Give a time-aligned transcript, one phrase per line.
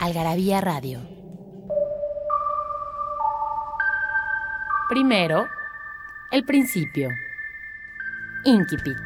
[0.00, 1.00] Algarabía Radio.
[4.88, 5.48] Primero,
[6.30, 7.08] el principio.
[8.44, 8.96] Inquipit.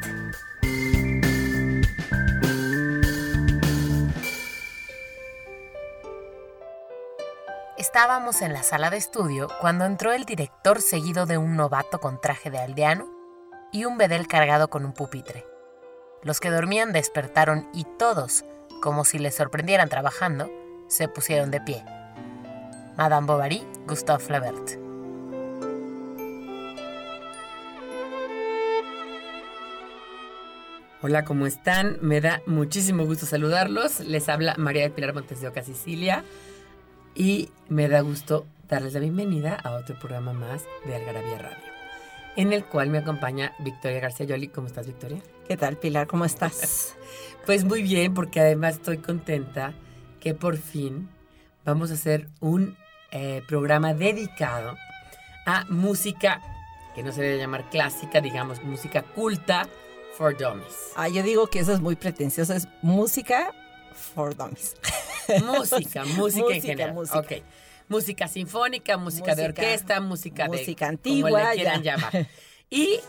[7.75, 12.21] Estábamos en la sala de estudio cuando entró el director seguido de un novato con
[12.21, 13.07] traje de aldeano
[13.71, 15.47] y un bedel cargado con un pupitre.
[16.21, 18.45] Los que dormían despertaron y todos,
[18.79, 20.51] como si les sorprendieran trabajando,
[20.87, 21.83] se pusieron de pie.
[22.97, 24.83] Madame Bovary, Gustave Flaubert.
[31.01, 31.97] Hola, ¿cómo están?
[32.01, 33.99] Me da muchísimo gusto saludarlos.
[33.99, 36.23] Les habla María de Pilar Montes de Oca, Sicilia.
[37.13, 41.73] Y me da gusto darles la bienvenida a otro programa más de Algarabía Radio,
[42.37, 44.47] en el cual me acompaña Victoria García Yoli.
[44.47, 45.21] ¿Cómo estás, Victoria?
[45.45, 46.07] ¿Qué tal, Pilar?
[46.07, 46.95] ¿Cómo estás?
[47.45, 49.73] pues muy bien, porque además estoy contenta
[50.23, 51.09] que por fin
[51.65, 52.77] vamos a hacer un
[53.11, 54.77] eh, programa dedicado
[55.45, 56.41] a música
[56.95, 59.67] que no se debe llamar clásica, digamos música culta
[60.17, 60.93] for dummies.
[60.95, 63.53] Ah, yo digo que eso es muy pretencioso, es música
[63.93, 64.77] for dummies.
[65.45, 66.93] Música, música, en general.
[66.93, 67.19] Música.
[67.19, 67.31] Ok.
[67.87, 70.57] Música sinfónica, música, de orquesta, música, de...
[70.57, 71.29] Música antigua.
[71.29, 72.27] Como le quieran llamar.
[72.69, 72.99] Y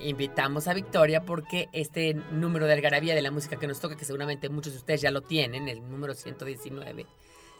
[0.00, 4.04] invitamos a Victoria porque este número de algarabía de la música que nos toca, que
[4.04, 7.06] seguramente muchos de ustedes ya lo tienen, el número 119,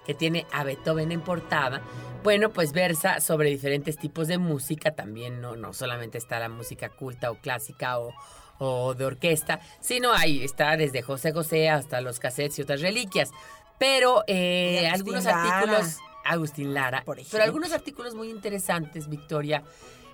[0.05, 1.83] que tiene a Beethoven en portada,
[2.23, 6.91] bueno, pues versa sobre diferentes tipos de música, también no, no solamente está la música
[6.91, 8.13] culta o clásica o,
[8.59, 13.31] o de orquesta, sino ahí está desde José José hasta los cassettes y otras reliquias.
[13.79, 17.33] Pero eh, algunos artículos, Agustín Lara, por ejemplo.
[17.33, 19.65] pero algunos artículos muy interesantes, Victoria,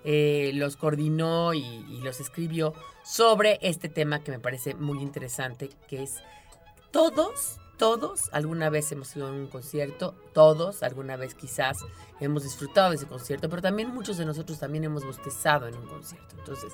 [0.04, 2.74] eh, los coordinó y, los escribió
[3.04, 6.22] sobre este tema que me parece muy interesante, que es
[6.90, 11.78] todos, todos alguna vez hemos ido a un concierto, todos alguna vez quizás
[12.20, 15.86] hemos disfrutado de ese concierto, pero también muchos de nosotros también hemos bostezado en un
[15.86, 16.36] concierto.
[16.38, 16.72] Entonces,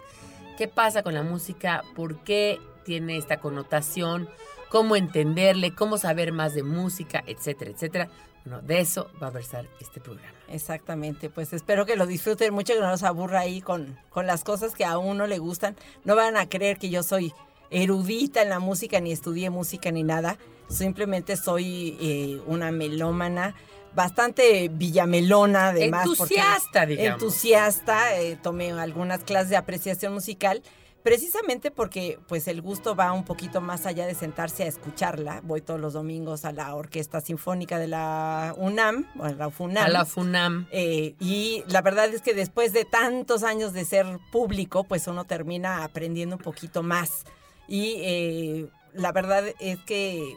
[0.56, 1.82] ¿qué pasa con la música?
[1.94, 4.28] ¿Por qué tiene esta connotación?
[4.68, 5.74] ¿Cómo entenderle?
[5.74, 7.22] ¿Cómo saber más de música?
[7.26, 8.08] Etcétera, etcétera.
[8.44, 10.35] Bueno, de eso va a versar este programa.
[10.48, 14.44] Exactamente, pues espero que lo disfruten mucho, que no nos aburra ahí con, con las
[14.44, 15.76] cosas que a uno le gustan.
[16.04, 17.32] No van a creer que yo soy
[17.70, 20.38] erudita en la música, ni estudié música ni nada.
[20.68, 23.54] Simplemente soy eh, una melómana,
[23.94, 26.06] bastante villamelona además.
[26.06, 27.22] Entusiasta, digamos.
[27.22, 30.62] Entusiasta, eh, tomé algunas clases de apreciación musical
[31.06, 35.40] precisamente porque pues el gusto va un poquito más allá de sentarse a escucharla.
[35.44, 39.84] Voy todos los domingos a la Orquesta Sinfónica de la UNAM, o a la FUNAM.
[39.84, 40.66] A la FUNAM.
[40.72, 45.22] Eh, y la verdad es que después de tantos años de ser público, pues uno
[45.22, 47.24] termina aprendiendo un poquito más.
[47.68, 50.34] Y eh, la verdad es que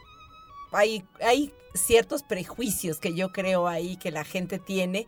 [0.71, 5.07] hay, hay ciertos prejuicios que yo creo ahí que la gente tiene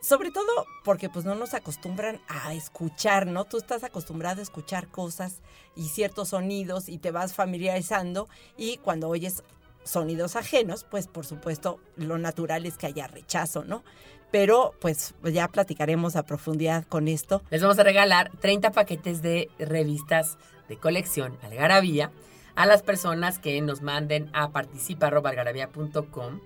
[0.00, 3.44] sobre todo porque pues no nos acostumbran a escuchar, ¿no?
[3.44, 5.40] Tú estás acostumbrado a escuchar cosas
[5.74, 9.42] y ciertos sonidos y te vas familiarizando y cuando oyes
[9.84, 13.82] sonidos ajenos, pues por supuesto lo natural es que haya rechazo, ¿no?
[14.30, 17.42] Pero pues ya platicaremos a profundidad con esto.
[17.50, 20.36] Les vamos a regalar 30 paquetes de revistas
[20.68, 22.12] de colección Algarabía
[22.54, 26.40] a las personas que nos manden a participa.algarabía.com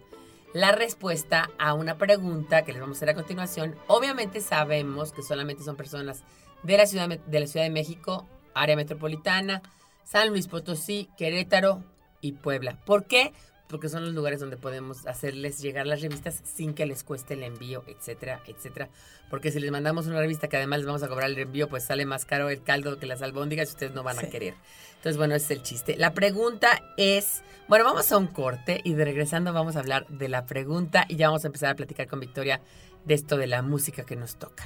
[0.53, 3.77] la respuesta a una pregunta que les vamos a hacer a continuación.
[3.87, 6.23] Obviamente sabemos que solamente son personas
[6.63, 9.63] de la Ciudad de, la ciudad de México, área metropolitana,
[10.05, 11.83] San Luis Potosí, Querétaro
[12.21, 12.79] y Puebla.
[12.85, 13.33] ¿Por qué?
[13.73, 17.43] Porque son los lugares donde podemos hacerles llegar las revistas sin que les cueste el
[17.43, 18.91] envío, etcétera, etcétera.
[19.31, 21.83] Porque si les mandamos una revista que además les vamos a cobrar el envío, pues
[21.83, 24.55] sale más caro el caldo que las albóndigas y ustedes no van a querer.
[24.97, 25.97] Entonces, bueno, ese es el chiste.
[25.97, 30.29] La pregunta es, bueno, vamos a un corte y de regresando vamos a hablar de
[30.29, 32.61] la pregunta y ya vamos a empezar a platicar con Victoria
[33.07, 34.65] de esto de la música que nos toca.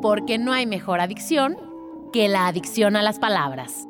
[0.00, 1.56] Porque no hay mejor adicción
[2.12, 3.88] que la adicción a las palabras.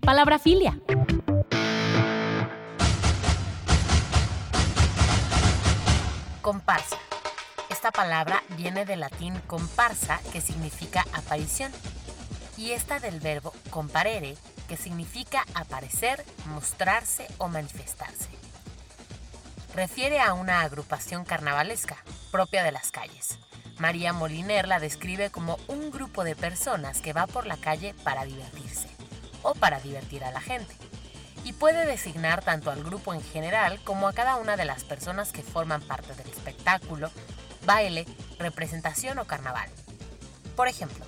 [0.00, 0.78] Palabra filia.
[6.44, 6.98] Comparsa.
[7.70, 11.72] Esta palabra viene del latín comparsa, que significa aparición,
[12.58, 14.36] y esta del verbo comparere,
[14.68, 18.28] que significa aparecer, mostrarse o manifestarse.
[19.74, 21.96] refiere a una agrupación carnavalesca
[22.30, 23.38] propia de las calles.
[23.78, 28.26] María Moliner la describe como un grupo de personas que va por la calle para
[28.26, 28.88] divertirse
[29.42, 30.76] o para divertir a la gente.
[31.44, 35.30] Y puede designar tanto al grupo en general como a cada una de las personas
[35.30, 37.10] que forman parte del espectáculo,
[37.66, 38.06] baile,
[38.38, 39.68] representación o carnaval.
[40.56, 41.04] Por ejemplo,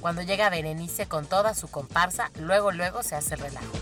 [0.00, 3.72] cuando llega Berenice con toda su comparsa, luego luego se hace el relajo.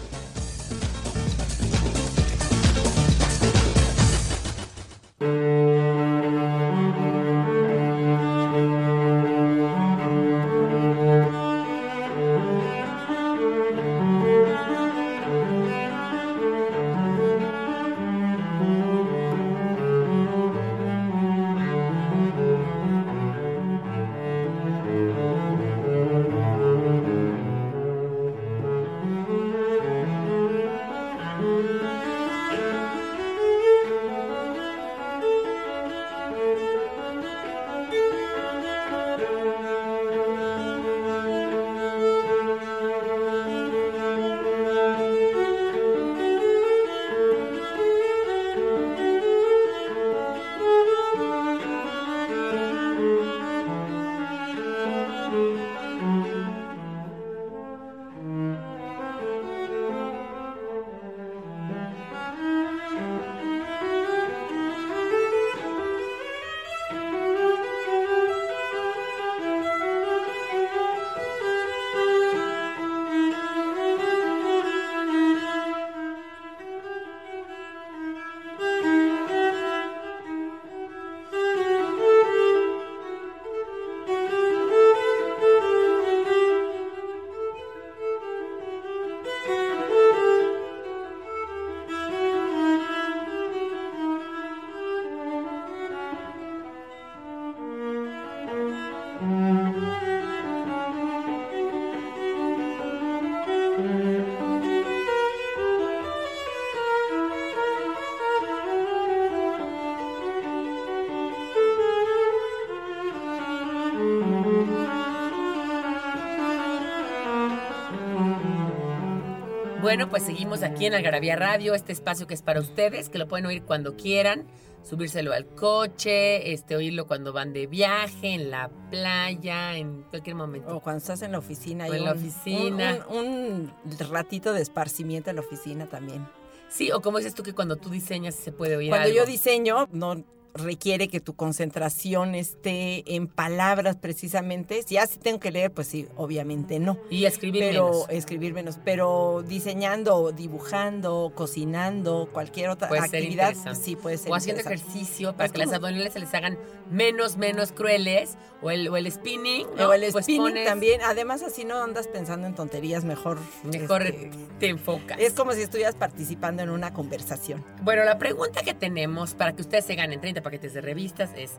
[120.00, 123.28] Bueno, pues seguimos aquí en Algarabía Radio, este espacio que es para ustedes, que lo
[123.28, 124.46] pueden oír cuando quieran,
[124.82, 130.74] subírselo al coche, este, oírlo cuando van de viaje, en la playa, en cualquier momento.
[130.74, 131.84] O cuando estás en la oficina.
[131.84, 133.06] O en la oficina.
[133.10, 133.74] Un,
[134.10, 136.26] ratito de esparcimiento en la oficina también.
[136.70, 139.86] Sí, o como dices tú que cuando tú diseñas se puede oír Cuando yo diseño,
[139.92, 140.24] no
[140.54, 144.82] requiere que tu concentración esté en palabras precisamente.
[144.82, 146.98] Si ya si tengo que leer, pues sí, obviamente no.
[147.10, 148.06] Y escribir pero, menos.
[148.10, 148.78] Escribir menos.
[148.84, 154.32] Pero diseñando, dibujando, cocinando, cualquier otra actividad, sí puede ser.
[154.32, 156.58] O haciendo ejercicio para que las abdominales se les hagan
[156.90, 158.36] menos, menos crueles.
[158.62, 159.66] O el, o el spinning.
[159.78, 161.00] O el pues spinning también.
[161.02, 163.38] Además, así no andas pensando en tonterías, mejor.
[163.64, 165.18] Mejor este, te enfocas.
[165.18, 167.64] Es como si estuvieras participando en una conversación.
[167.82, 171.52] Bueno, la pregunta que tenemos para que ustedes se ganen 30 paquetes de revistas es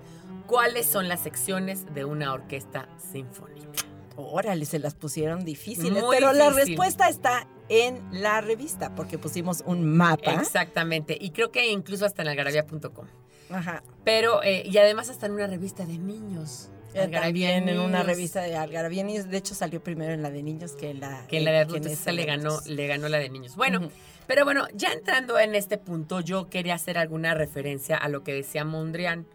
[0.47, 3.67] ¿cuáles son las secciones de una orquesta sinfónica?
[4.17, 9.85] Órale, se las pusieron difíciles, pero la respuesta está en la revista, porque pusimos un
[9.85, 10.33] mapa.
[10.33, 13.07] Exactamente, y creo que incluso hasta en algarabía.com.
[13.49, 13.83] Ajá.
[14.03, 16.69] Pero, eh, y además hasta en una revista de niños.
[16.93, 19.05] Eh, también en una revista de Algarabía.
[19.05, 21.57] De hecho, salió primero en la de niños que en la, que en la de
[21.59, 22.05] adultos.
[22.05, 23.55] le ganó, le ganó la de niños.
[23.55, 23.89] Bueno,
[24.27, 28.33] pero bueno, ya entrando en este punto, yo quería hacer alguna referencia a lo que
[28.33, 29.27] decía Mondrian.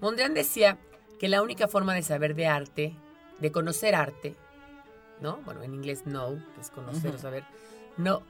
[0.00, 0.78] Mondrian decía
[1.18, 2.96] que la única forma de saber de arte,
[3.38, 4.34] de conocer arte,
[5.20, 5.38] ¿no?
[5.44, 7.44] Bueno, en inglés know, que es conocer o saber.
[7.96, 8.22] No,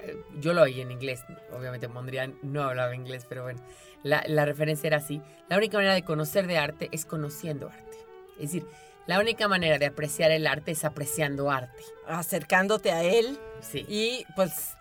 [0.00, 3.60] eh, yo lo oí en inglés, obviamente Mondrian no hablaba inglés, pero bueno,
[4.02, 5.22] la, la referencia era así.
[5.48, 7.98] La única manera de conocer de arte es conociendo arte.
[8.36, 8.66] Es decir,
[9.06, 11.82] la única manera de apreciar el arte es apreciando arte.
[12.06, 13.38] Acercándote a él.
[13.60, 13.84] Sí.
[13.88, 14.76] Y pues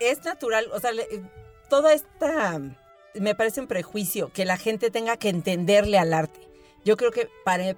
[0.00, 0.90] es natural, o sea,
[1.68, 2.60] toda esta,
[3.14, 6.40] me parece un prejuicio que la gente tenga que entenderle al arte.
[6.84, 7.74] Yo creo que para,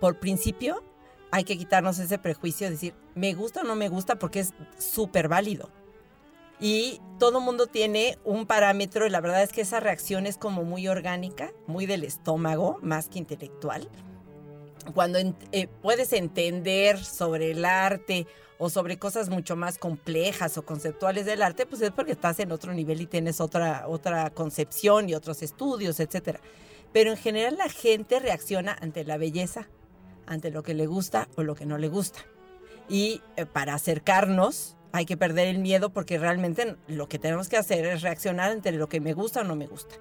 [0.00, 0.82] por principio
[1.30, 4.52] hay que quitarnos ese prejuicio, de decir, me gusta o no me gusta porque es
[4.78, 5.70] súper válido.
[6.60, 10.62] Y todo mundo tiene un parámetro y la verdad es que esa reacción es como
[10.62, 13.88] muy orgánica, muy del estómago, más que intelectual.
[14.94, 15.18] Cuando
[15.52, 18.26] eh, puedes entender sobre el arte
[18.58, 22.52] o sobre cosas mucho más complejas o conceptuales del arte, pues es porque estás en
[22.52, 26.38] otro nivel y tienes otra, otra concepción y otros estudios, etc.
[26.92, 29.68] Pero en general la gente reacciona ante la belleza,
[30.26, 32.20] ante lo que le gusta o lo que no le gusta.
[32.88, 37.56] Y eh, para acercarnos hay que perder el miedo porque realmente lo que tenemos que
[37.56, 39.96] hacer es reaccionar entre lo que me gusta o no me gusta.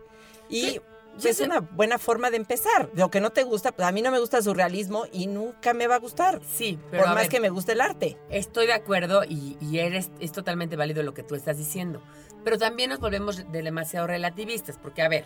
[0.49, 0.81] Y Sí,
[1.17, 1.43] sí, es sí.
[1.43, 2.89] una buena forma de empezar.
[2.93, 5.73] Lo que no te gusta, pues a mí no me gusta el surrealismo y nunca
[5.73, 6.41] me va a gustar.
[6.45, 8.17] Sí, pero por más ver, que me guste el arte.
[8.29, 12.01] Estoy de acuerdo y, y eres, es totalmente válido lo que tú estás diciendo.
[12.43, 15.25] Pero también nos volvemos de demasiado relativistas, porque a ver,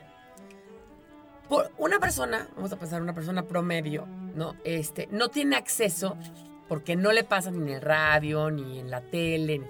[1.47, 4.55] por una persona, vamos a pensar una persona promedio, ¿no?
[4.63, 6.17] Este, no tiene acceso,
[6.67, 9.67] porque no le pasa ni en el radio, ni en la tele, ni-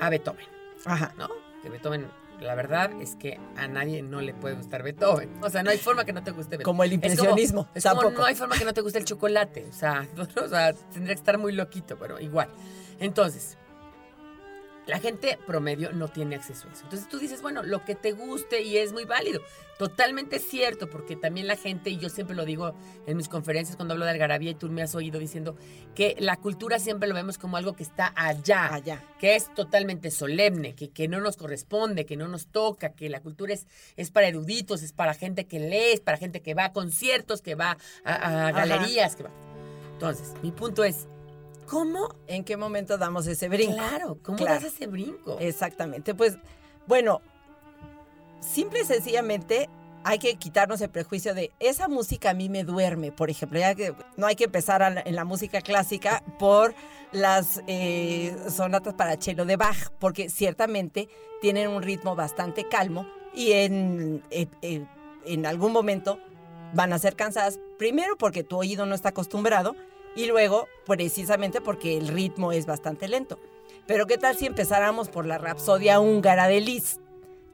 [0.00, 0.44] a Beethoven,
[0.84, 1.14] Ajá.
[1.16, 1.28] ¿no?
[1.62, 2.08] Que Beethoven,
[2.44, 5.30] la verdad es que a nadie no le puede gustar Beethoven.
[5.42, 6.64] O sea, no hay forma que no te guste Beethoven.
[6.64, 7.68] Como el Es como- impresionismo.
[7.74, 9.66] Es como, no hay forma que no te guste el chocolate.
[9.68, 10.06] O sea,
[10.44, 12.48] o sea, tendría que estar muy loquito, pero igual.
[13.00, 13.56] Entonces,
[14.86, 16.84] la gente promedio no tiene acceso a eso.
[16.84, 19.40] Entonces tú dices, bueno, lo que te guste y es muy válido.
[19.78, 22.74] Totalmente cierto, porque también la gente, y yo siempre lo digo
[23.06, 25.56] en mis conferencias cuando hablo de algarabía y tú me has oído diciendo
[25.96, 29.02] que la cultura siempre lo vemos como algo que está allá Allá.
[29.18, 33.20] que es totalmente solemne, que, que no nos corresponde, que no nos toca, que la
[33.20, 36.66] cultura es, es para eruditos, es para gente que lee, es para gente que va
[36.66, 39.30] a conciertos, que va a, galerías, que va.
[39.94, 41.08] Entonces, mi punto es,
[41.68, 42.14] ¿cómo?
[42.26, 43.74] ¿En qué momento damos ese brinco?
[43.74, 44.54] Claro, ¿cómo Claro.
[44.54, 45.36] das ese brinco?
[45.40, 46.14] Exactamente.
[46.14, 46.36] Pues,
[46.86, 47.20] bueno,
[48.40, 49.68] simple y sencillamente
[50.04, 53.58] hay que quitarnos el prejuicio de esa música a mí me duerme, por ejemplo.
[53.58, 56.74] Ya que no hay que empezar la- en la música clásica por
[57.12, 61.08] las eh, sonatas para cello de Bach, porque ciertamente
[61.40, 64.84] tienen un ritmo bastante calmo y en, eh, eh,
[65.24, 66.18] en algún momento
[66.74, 69.74] van a ser cansadas, primero porque tu oído no está acostumbrado
[70.16, 73.38] y luego precisamente porque el ritmo es bastante lento.
[73.86, 77.00] Pero qué tal si empezáramos por la Rapsodia húngara de Liszt.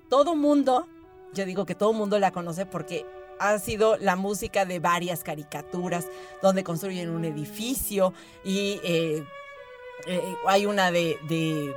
[0.08, 0.86] Todo mundo,
[1.32, 3.04] yo digo que todo mundo la conoce porque
[3.38, 6.06] ha sido la música de varias caricaturas
[6.42, 8.12] donde construyen un edificio
[8.44, 9.24] y eh,
[10.06, 11.74] eh, hay una de, de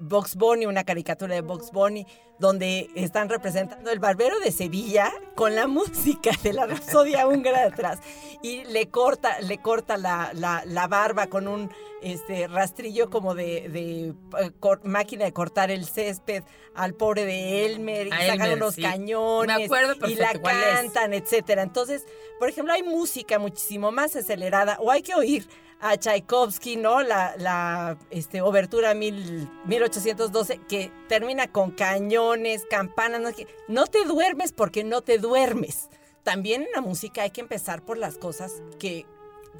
[0.00, 2.06] Box Bunny, una caricatura de Box Bunny,
[2.38, 7.98] donde están representando el barbero de Sevilla con la música de la Rapsodia húngara detrás.
[8.40, 13.68] Y le corta, le corta la, la- la barba con un este, rastrillo como de,
[13.68, 16.44] de, eh, cor- máquina de cortar el césped
[16.76, 18.82] al pobre de Elmer y A sacan Elmer, unos sí.
[18.82, 21.62] cañones Me acuerdo y la cantan, etcétera.
[21.62, 22.06] Entonces,
[22.38, 25.48] por ejemplo, hay música muchísimo más acelerada o hay que oír
[25.80, 27.02] a Tchaikovsky, ¿no?
[27.02, 33.20] La, la este, obertura mil, 1812 que termina con cañones, campanas.
[33.20, 33.30] No,
[33.68, 35.88] no te duermes porque no te duermes.
[36.22, 39.06] También en la música hay que empezar por las cosas que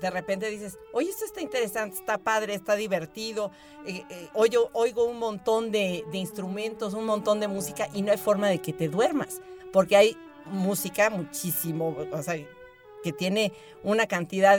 [0.01, 3.51] de repente dices, oye, esto está interesante, está padre, está divertido,
[3.87, 8.13] eh, eh, oigo, oigo un montón de, de instrumentos, un montón de música y no
[8.13, 9.41] hay forma de que te duermas,
[9.73, 12.37] porque hay música muchísimo, o sea,
[13.03, 13.53] que tiene
[13.85, 14.59] una cantidad,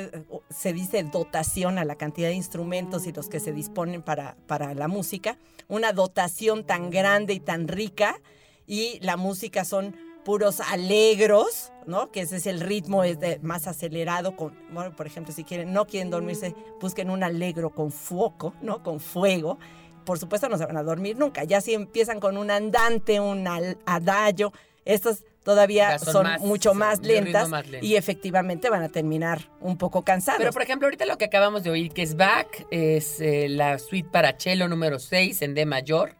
[0.50, 4.74] se dice dotación a la cantidad de instrumentos y los que se disponen para, para
[4.74, 8.20] la música, una dotación tan grande y tan rica,
[8.66, 12.12] y la música son puros alegros, ¿no?
[12.12, 14.36] Que ese es el ritmo es de- más acelerado.
[14.36, 18.84] Con, bueno, por ejemplo, si quieren, no quieren dormirse, busquen un alegro con foco, ¿no?
[18.84, 19.58] Con fuego.
[20.06, 21.44] Por supuesto, no se van a dormir nunca.
[21.46, 23.48] Ya si empiezan con un andante, un
[23.86, 24.54] adagio,
[24.86, 27.86] estos todavía son, son más- mucho son más lentas más lento.
[27.86, 30.38] y efectivamente van a terminar un poco cansados.
[30.40, 33.80] Pero, por ejemplo, ahorita lo que acabamos de oír, que es Bach, es eh, la
[33.80, 36.16] suite para cello número 6 en D mayor.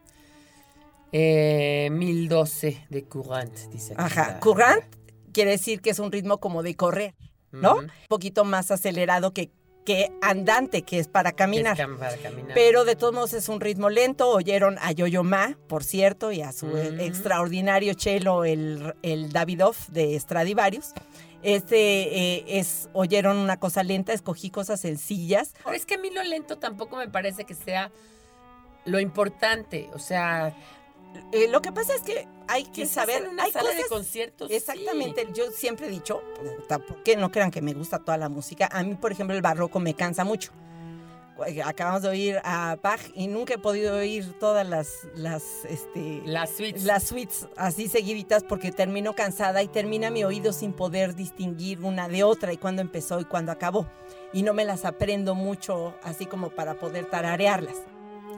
[1.12, 4.84] Eh, 1012 de Courant, dice aquí Ajá, la- Courant
[5.34, 7.16] quiere decir que es un ritmo como de correr,
[7.52, 7.78] ¿no?
[7.78, 9.52] Un poquito más acelerado que,
[9.90, 11.76] que andante, que es para es caminar.
[11.76, 12.52] cam- para caminar.
[12.54, 14.30] Pero de todos modos es un ritmo lento.
[14.30, 17.00] Oyeron a Yo-Yo Ma, por cierto, y a su Mm.
[17.00, 20.94] extraordinario cello, el, el Davidoff de Stradivarius.
[21.42, 25.54] Este eh, es, oyeron una cosa lenta, escogí cosas sencillas.
[25.64, 27.92] Pero es que a mí lo lento tampoco me parece que sea
[28.86, 29.90] lo importante.
[29.94, 30.56] O sea,
[31.32, 33.90] Eh, lo que pasa es que hay que saber, en una hay sala de cosas
[33.90, 34.48] conciertos.
[34.48, 34.56] sí.
[34.56, 36.22] Exactamente, yo siempre he dicho,
[36.68, 38.68] tampoco que no crean que me gusta toda la música.
[38.72, 40.52] A mí, por ejemplo, el barroco me cansa mucho.
[41.64, 46.50] Acabamos de oír a Bach y nunca he podido oír todas las, las, este, Las
[46.52, 46.84] suites.
[46.84, 52.10] las suites así seguiditas porque termino cansada y termina mi oído sin poder distinguir una
[52.10, 53.88] de otra y cuándo empezó y cuándo acabó.
[54.34, 57.78] Y no me las aprendo mucho así como para poder tararearlas.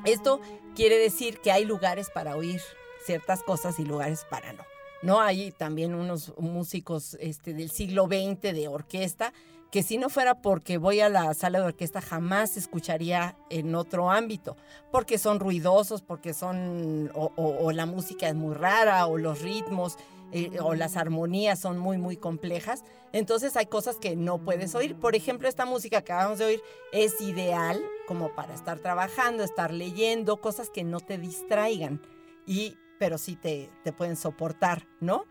[0.06, 0.40] Esto
[0.76, 2.62] quiere decir que hay lugares para oír
[3.06, 4.64] ciertas cosas y lugares para no.
[5.02, 9.34] No hay también unos músicos este, del siglo XX de orquesta
[9.72, 14.12] que si no fuera porque voy a la sala de orquesta jamás escucharía en otro
[14.12, 14.58] ámbito,
[14.92, 19.98] porque son ruidosos, porque son, o, la música es muy rara, o los ritmos,
[20.34, 22.84] eh, o las armonías son muy, muy complejas.
[23.14, 24.96] Entonces hay cosas que no puedes oír.
[24.96, 27.82] Por ejemplo, esta música que acabamos de oír es ideal
[28.12, 32.02] como para estar trabajando, estar leyendo, cosas que no te distraigan,
[32.46, 35.24] y, pero sí te, te pueden soportar, ¿no?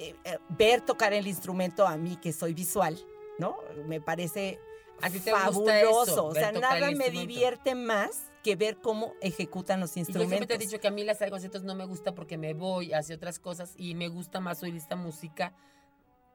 [0.00, 2.98] Eh, eh, ver tocar el instrumento a mí, que soy visual,
[3.38, 3.56] ¿no?
[3.86, 4.58] Me parece
[5.02, 6.02] ¿A ti te gusta fabuloso.
[6.02, 10.14] eso, o sea, nada me divierte más que ver cómo ejecutan los Y yo siempre
[10.14, 10.58] te he instrumentos.
[10.58, 13.72] dicho que a mí las conciertos no me gusta porque me voy hacia otras cosas
[13.76, 15.54] y me gusta más oír esta música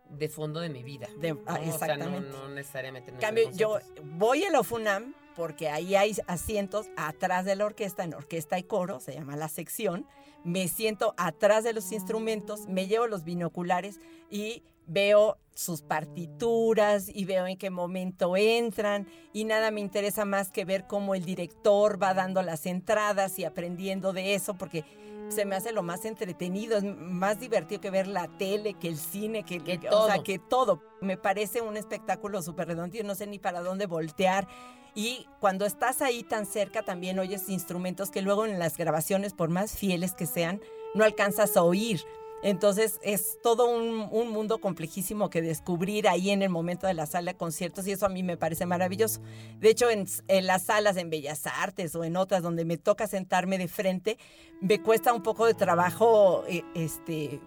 [0.10, 1.08] de fondo de mi vida.
[1.20, 1.42] De- ¿no?
[1.48, 2.30] ah, O sea, no- exactamente.
[2.30, 3.10] no, necesariamente.
[3.12, 7.66] En no cambio, yo voy a la FUNAM porque ahí hay asientos atrás de la
[7.66, 10.06] orquesta, en orquesta y coro, se llama la sección.
[10.44, 17.26] Me siento atrás de los instrumentos, me llevo los binoculares y veo sus partituras y
[17.26, 22.02] veo en qué momento entran y nada me interesa más que ver cómo el director
[22.02, 24.86] va dando las entradas y aprendiendo de eso porque
[25.30, 28.98] se me hace lo más entretenido, es más divertido que ver la tele, que el
[28.98, 30.24] cine, que, Que o sea, todo.
[30.24, 30.82] que todo.
[31.00, 34.48] Me parece un espectáculo súper redondo, yo no sé ni para dónde voltear.
[34.94, 39.50] Y cuando estás ahí tan cerca también oyes instrumentos que luego en las grabaciones, por
[39.50, 40.60] más fieles que sean,
[40.94, 42.02] no alcanzas a oír.
[42.44, 47.06] Entonces es todo un, un mundo complejísimo que descubrir ahí en el momento de la
[47.06, 49.22] sala de conciertos y eso a mí me parece maravilloso.
[49.60, 53.06] De hecho, en, en las salas en Bellas Artes o en otras donde me toca
[53.08, 54.18] sentarme de frente,
[54.60, 57.40] me cuesta un poco de trabajo eh, este,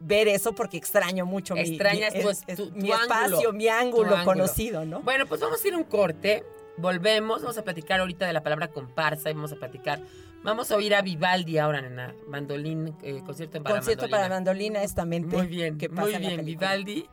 [0.00, 3.36] ver eso porque extraño mucho mi- Extrañas mi, tu es- es- tu- mi tu espacio,
[3.36, 4.24] ángulo, mi ángulo, ángulo.
[4.24, 5.00] conocido, ¿no?
[5.00, 6.44] Bueno, pues vamos a ir un corte.
[6.76, 10.00] Volvemos, vamos a platicar ahorita de la palabra comparsa y vamos a platicar.
[10.44, 12.14] Vamos a oír a Vivaldi ahora, nena.
[12.28, 14.18] Mandolín, eh, concierto para Concierto mandolina.
[14.28, 15.36] para mandolina estamente.
[15.36, 16.44] Muy bien, que pasa muy bien.
[16.44, 17.08] Vivaldi,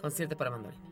[0.00, 0.82] concierto para mandolina.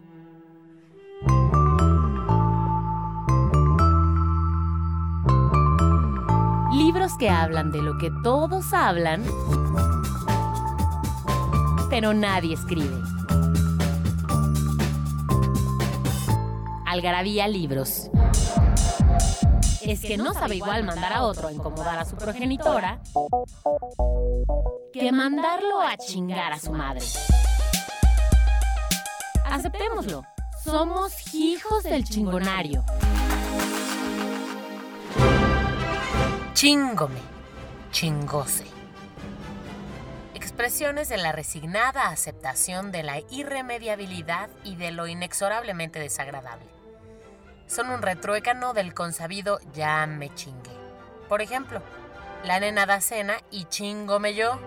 [6.72, 9.22] Libros que hablan de lo que todos hablan,
[11.90, 12.96] pero nadie escribe.
[16.86, 18.10] Algarabía Libros.
[19.84, 23.00] Es que no sabe igual mandar a otro a incomodar a su progenitora
[24.92, 27.04] que mandarlo a chingar a su madre.
[29.44, 30.22] Aceptémoslo.
[30.64, 32.84] Somos hijos del chingonario.
[36.54, 37.18] Chingome,
[37.90, 38.64] chingose.
[40.34, 46.81] Expresiones de la resignada aceptación de la irremediabilidad y de lo inexorablemente desagradable.
[47.74, 50.76] Son un retruécano del consabido ya me chingué.
[51.26, 51.80] Por ejemplo,
[52.44, 54.58] la nena da cena y chingome yo.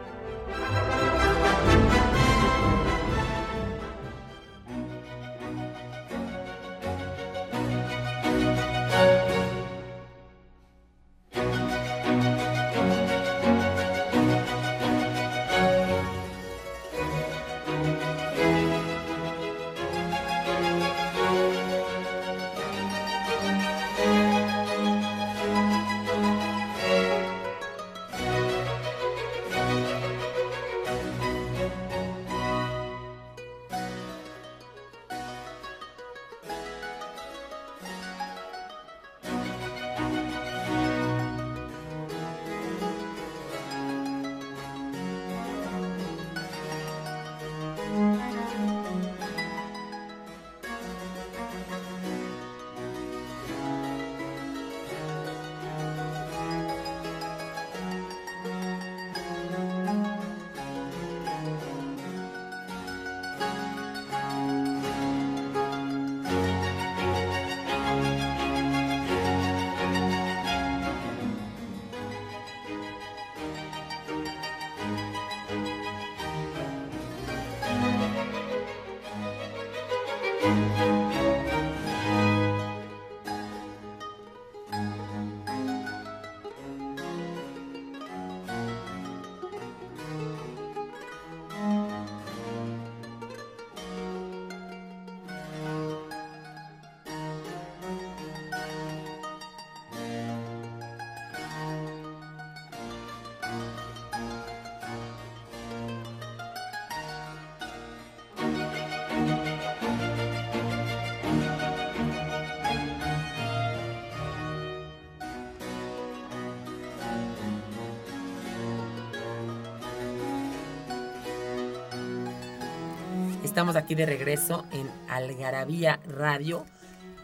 [123.55, 126.65] Estamos aquí de regreso en Algarabía Radio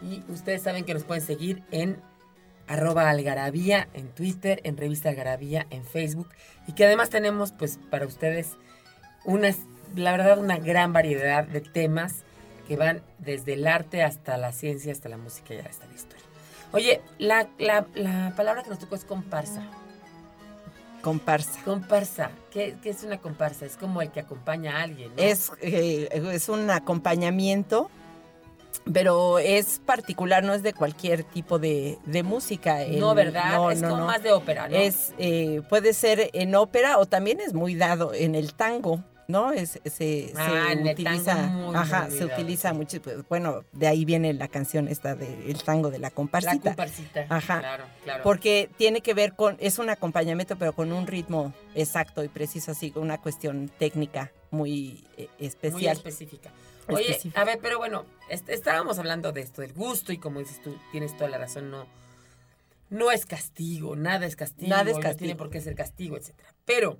[0.02, 2.02] y ustedes saben que nos pueden seguir en
[2.70, 6.30] arroba algarabía en Twitter, en revista Algarabía en Facebook
[6.68, 8.52] y que además tenemos pues para ustedes
[9.26, 9.50] una,
[9.98, 12.24] la verdad una gran variedad de temas
[12.66, 16.26] que van desde el arte hasta la ciencia, hasta la música y hasta la historia.
[16.72, 19.64] Oye, la, la, la palabra que nos tocó es comparsa.
[21.02, 21.60] Comparsa.
[21.64, 22.32] Comparsa.
[22.52, 23.66] ¿Qué, qué es una comparsa?
[23.66, 25.10] Es como el que acompaña a alguien.
[25.16, 25.22] ¿no?
[25.22, 27.90] Es, eh, es un acompañamiento,
[28.92, 32.82] pero es particular, no es de cualquier tipo de, de música.
[32.84, 33.54] El- no, ¿verdad?
[33.56, 34.76] no, es no, como más de ópera, ¿no?
[34.76, 39.52] Es, eh, puede ser en ópera o también es muy dado en el tango, ¿no?
[39.52, 43.88] Es, se, Ah, se el utiliza, muy, ajá, muy se utiliza mucho, pues, bueno, de
[43.88, 46.70] ahí viene la canción esta del tango de la la comparsita.
[46.72, 47.26] comparsita.
[47.30, 47.60] Ajá.
[47.60, 48.24] Claro, claro.
[48.24, 52.72] Porque tiene que ver con, es un acompañamiento, pero con un ritmo exacto y preciso,
[52.72, 55.98] así, una cuestión técnica muy eh, Muy especial.
[55.98, 56.52] específica.
[56.88, 57.40] Oye, Específica.
[57.42, 60.76] a ver, pero bueno, est- estábamos hablando de esto, del gusto, y como dices tú,
[60.92, 61.86] tienes toda la razón, no,
[62.90, 65.18] no es castigo, nada es castigo, Nada es no castigo.
[65.20, 66.50] tiene por qué ser castigo, etcétera.
[66.66, 66.98] Pero,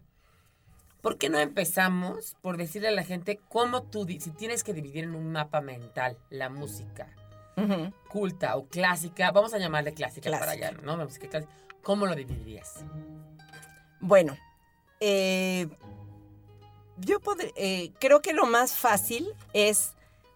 [1.02, 5.04] ¿por qué no empezamos por decirle a la gente cómo tú, si tienes que dividir
[5.06, 7.08] en un mapa mental la música
[8.10, 10.98] culta o clásica, vamos a llamarle clásica, para allá, ¿no?
[10.98, 11.52] Música clásica,
[11.84, 12.84] ¿cómo lo dividirías?
[14.00, 14.36] Bueno,
[15.00, 15.68] eh,
[16.98, 19.94] yo podré- eh, creo que lo más fácil es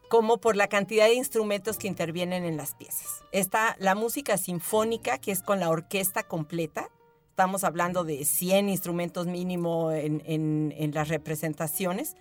[0.08, 3.24] como por la cantidad de instrumentos que intervienen en las piezas.
[3.32, 6.90] Está la música sinfónica, que es con la orquesta completa.
[7.36, 12.16] Estamos hablando de 100 instrumentos mínimo en, en- en las representaciones.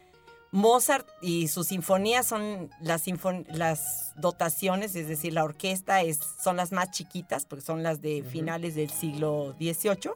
[0.51, 6.57] Mozart y sus sinfonías son las, sinfon- las dotaciones, es decir, la orquesta es, son
[6.57, 10.11] las más chiquitas, porque son las de finales del siglo XVIII.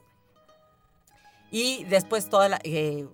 [1.52, 3.06] Y después toda, la, eh,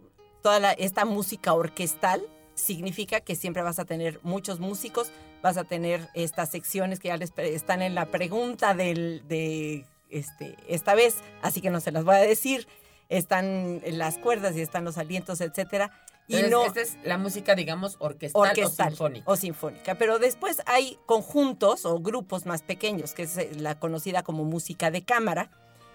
[0.42, 2.22] toda la- esta música orquestal
[2.54, 5.10] significa que siempre vas a tener muchos músicos,
[5.42, 10.56] vas a tener estas secciones que ya les están en la pregunta del, de este,
[10.68, 12.66] esta vez, así que no se las voy a decir.
[13.08, 15.90] Están las cuerdas y están los alientos, etcétera.
[16.26, 19.30] Y Entonces, no esta es la música, digamos, orquestal, orquestal o sinfónica.
[19.30, 19.94] o sinfónica.
[19.96, 24.90] Pero después hay conjuntos o grupos más pequeños, que es eh, la conocida como música
[24.90, 25.50] de cámara.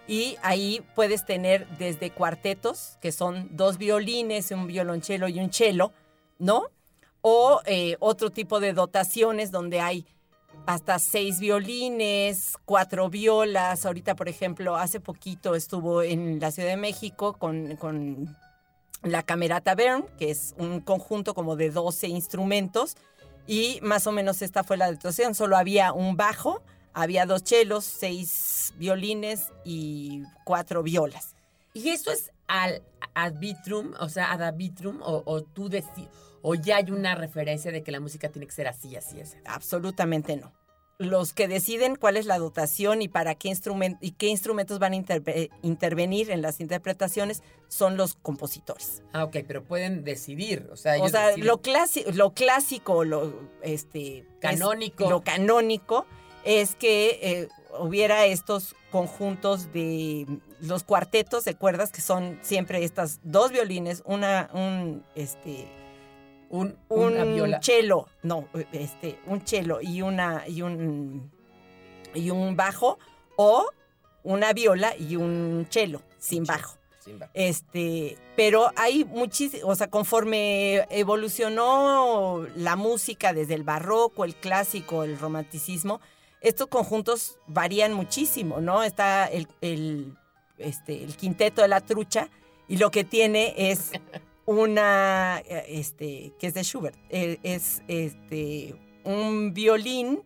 [0.08, 5.92] Y ahí puedes tener desde cuartetos, que son dos violines, un violonchelo y un cello,
[6.38, 6.66] ¿no?
[7.22, 10.06] O eh, otro tipo de dotaciones donde hay
[10.66, 13.86] hasta seis violines, cuatro violas.
[13.86, 18.38] Ahorita, por ejemplo, hace poquito estuvo en la Ciudad de México con, con
[19.04, 22.98] la Camerata Bern, que es un conjunto como de 12 instrumentos.
[23.48, 25.34] Y más o menos esta fue la dotación.
[25.34, 26.62] Solo había un bajo,
[26.94, 31.36] había dos chelos, seis violines y cuatro violas.
[31.74, 33.34] ¿Y eso es al ad
[34.00, 35.70] o sea, ad vitrum, o, o tú
[36.42, 39.38] o ya hay una referencia de que la música tiene que ser así, así, así?
[39.46, 40.52] Absolutamente no.
[40.98, 44.92] Los que deciden cuál es la dotación y para qué instrumen- y qué instrumentos van
[44.92, 49.02] a interve- intervenir en las interpretaciones son los compositores.
[49.14, 51.48] Ah, ok, pero pueden decidir, o sea, O sea, deciden.
[51.48, 51.62] lo,
[52.32, 55.10] clásico, lo este es- Canónico.
[55.10, 56.06] lo canónico
[56.44, 57.48] es que eh,
[57.80, 60.26] hubiera estos conjuntos de
[60.60, 65.66] los cuartetos de cuerdas que son siempre estas dos violines, una un este
[66.50, 67.60] un, un una viola.
[67.62, 71.32] cello, no, este, un cello y una y un
[72.14, 72.98] y un bajo
[73.36, 73.70] o
[74.24, 76.78] una viola y un cello sin bajo.
[77.00, 77.32] Sin bajo.
[77.34, 85.04] Este, pero hay muchísimo, o sea, conforme evolucionó la música desde el barroco, el clásico,
[85.04, 86.02] el romanticismo,
[86.42, 88.84] estos conjuntos varían muchísimo, ¿no?
[88.84, 90.18] Está el, el,
[90.58, 92.30] este, el quinteto de la trucha
[92.68, 93.92] y lo que tiene es
[94.50, 100.24] una, eh, este, que es de Schubert, eh, es este, un violín,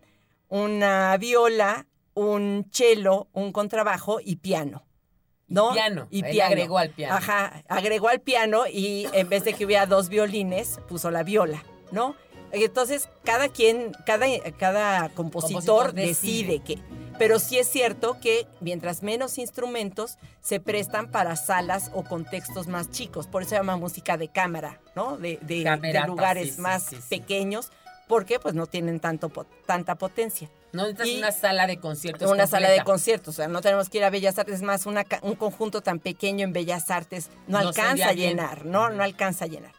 [0.48, 4.86] una viola, un cello, un contrabajo y piano.
[5.50, 5.74] ¿no?
[5.74, 6.08] Piano.
[6.10, 6.52] Y piano.
[6.52, 7.16] agregó al piano.
[7.16, 11.62] Ajá, agregó al piano y en vez de que hubiera dos violines, puso la viola,
[11.92, 12.16] ¿no?
[12.54, 14.26] Entonces, cada quien, cada,
[14.58, 16.08] cada compositor, Compositor decide.
[16.60, 16.80] decide que.
[17.20, 22.90] Pero sí es cierto que mientras menos instrumentos se prestan para salas o contextos más
[22.90, 23.28] chicos.
[23.28, 25.18] Por eso se llama música de cámara, ¿no?
[25.18, 25.64] De, de-
[26.08, 27.72] lugares sí, sí, más sí, pequeños,
[28.08, 29.30] porque pues no tienen tanto,
[29.66, 32.30] tanta potencia No necesitas una sala de conciertos.
[32.32, 34.86] una sala de conciertos, o sea, no tenemos que ir a Bellas Artes, es más,
[34.88, 38.32] una un conjunto tan pequeño en Bellas Artes no, No alcanza a bien.
[38.32, 38.90] llenar, ¿no?
[38.90, 39.72] No alcanza a llenar.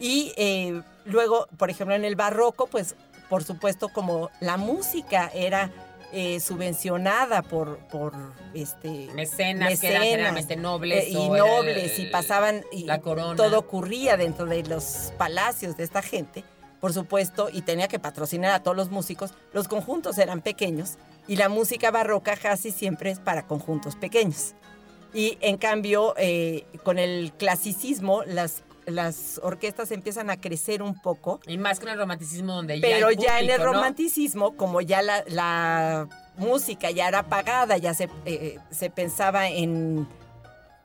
[0.00, 2.94] Y eh, luego, por ejemplo, en el barroco, pues,
[3.28, 5.70] por supuesto, como la música era
[6.12, 8.12] eh, subvencionada por, por
[8.54, 9.08] este...
[9.14, 11.04] Mecenas, que eran Mecenas, generalmente nobles.
[11.06, 13.36] eh, y el- nobles, y pasaban, y la corona.
[13.36, 16.44] todo ocurría dentro de los palacios de esta gente,
[16.80, 19.32] por supuesto, y tenía que patrocinar a todos los músicos.
[19.52, 24.54] Los conjuntos eran pequeños y la música barroca casi siempre es para conjuntos pequeños.
[25.12, 31.40] Y en cambio, eh, con el clasicismo, las, las orquestas empiezan a crecer un poco.
[31.46, 35.02] Y más con el romanticismo donde ya Pero hay ya en el romanticismo, como ya
[35.02, 40.06] la, la música ya era pagada, ya se, eh, se pensaba en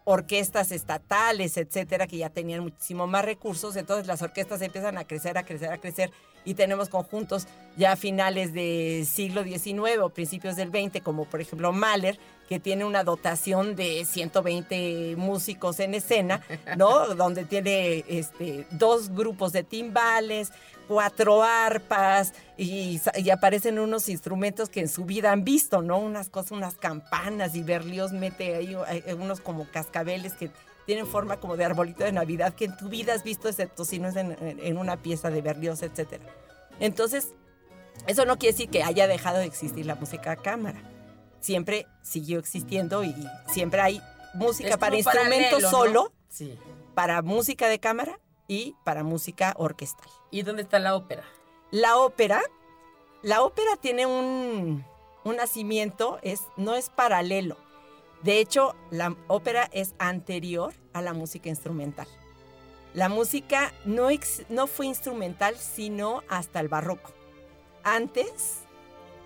[0.04, 5.38] orquestas estatales, etcétera, que ya tenían muchísimo más recursos, entonces las orquestas empiezan a crecer,
[5.38, 6.12] a crecer, a crecer,
[6.46, 11.42] y tenemos conjuntos ya a finales del siglo XIX o principios del XX, como por
[11.42, 16.42] ejemplo Mahler, que tiene una dotación de 120 músicos en escena,
[16.78, 17.08] ¿no?
[17.16, 20.52] Donde tiene este, dos grupos de timbales,
[20.88, 25.98] cuatro arpas y, y aparecen unos instrumentos que en su vida han visto, ¿no?
[25.98, 30.52] Unas cosas, unas campanas y Berlioz mete ahí eh, unos como cascabeles que
[30.86, 34.00] tienen forma como de arbolito de Navidad que en tu vida has visto, excepto si
[34.00, 36.24] no es en, una pieza de Berlioz, etcétera.
[36.80, 37.34] Entonces,
[38.08, 40.82] eso no quiere decir que haya dejado de existir la música a cámara.
[41.40, 43.16] Siempre siguió existiendo y
[43.48, 44.02] siempre hay
[44.34, 45.70] música para instrumento paralelo, ¿no?
[45.70, 46.58] solo, Sí.
[46.94, 50.10] para música de cámara y para música orquestal.
[50.30, 51.24] ¿Y dónde está la ópera?
[51.72, 52.42] La ópera,
[53.22, 54.86] la ópera tiene un,
[55.24, 57.58] un nacimiento, es, no es paralelo.
[58.24, 62.08] De hecho, la ópera es anterior a la música instrumental.
[62.94, 64.10] La música no,
[64.50, 67.12] no fue instrumental sino hasta el barroco.
[67.84, 68.60] Antes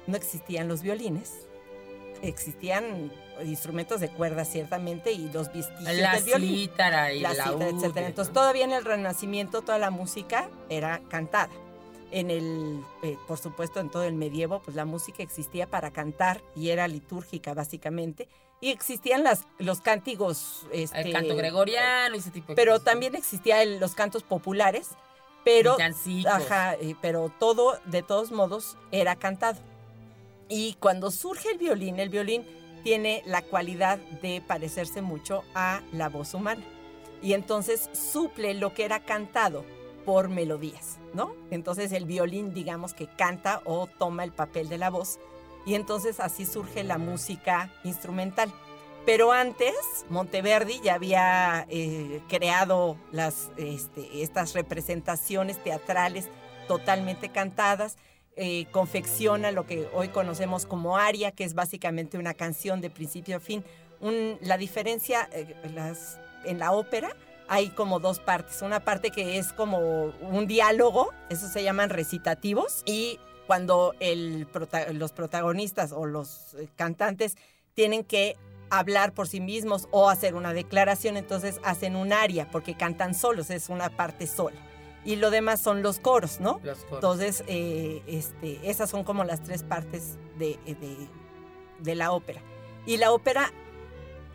[0.07, 1.47] no existían los violines,
[2.21, 3.11] existían
[3.43, 7.57] instrumentos de cuerda ciertamente y los vestigios La del violín cítara y la la cítara,
[7.57, 8.07] ude, etcétera.
[8.07, 8.39] Entonces, ¿no?
[8.39, 11.49] todavía en el Renacimiento toda la música era cantada.
[12.11, 16.41] En el, eh, por supuesto, en todo el medievo, pues la música existía para cantar
[16.55, 18.29] y era litúrgica básicamente.
[18.61, 22.85] Y existían las, los cánticos, este, El canto gregoriano y ese tipo de pero cosas.
[22.85, 24.89] también existían los cantos populares,
[25.43, 25.77] pero.
[26.27, 29.59] Ajá, eh, pero todo, de todos modos, era cantado.
[30.47, 32.45] Y cuando surge el violín, el violín
[32.83, 36.63] tiene la cualidad de parecerse mucho a la voz humana.
[37.21, 39.65] Y entonces suple lo que era cantado
[40.05, 41.35] por melodías, ¿no?
[41.49, 45.19] Entonces el violín, digamos que canta o toma el papel de la voz.
[45.65, 48.53] Y entonces así surge la música instrumental.
[49.05, 49.75] Pero antes,
[50.09, 56.27] Monteverdi ya había eh, creado las, este, estas representaciones teatrales
[56.67, 57.97] totalmente cantadas,
[58.35, 63.37] eh, confecciona lo que hoy conocemos como aria, que es básicamente una canción de principio
[63.37, 63.63] a fin.
[64.41, 65.55] La diferencia eh,
[66.43, 67.15] en la ópera
[67.47, 68.61] hay como dos partes.
[68.61, 74.91] Una parte que es como un diálogo, eso se llaman recitativos, y cuando el prota-
[74.93, 77.35] los protagonistas o los eh, cantantes
[77.73, 78.35] tienen que
[78.69, 83.49] hablar por sí mismos o hacer una declaración, entonces hacen un aria, porque cantan solos,
[83.49, 84.57] es una parte sola.
[85.05, 86.59] Y lo demás son los coros, ¿no?
[86.63, 86.93] Los coros.
[86.95, 91.07] Entonces, eh, este, esas son como las tres partes de, de-
[91.79, 92.41] de la ópera.
[92.87, 93.51] Y la ópera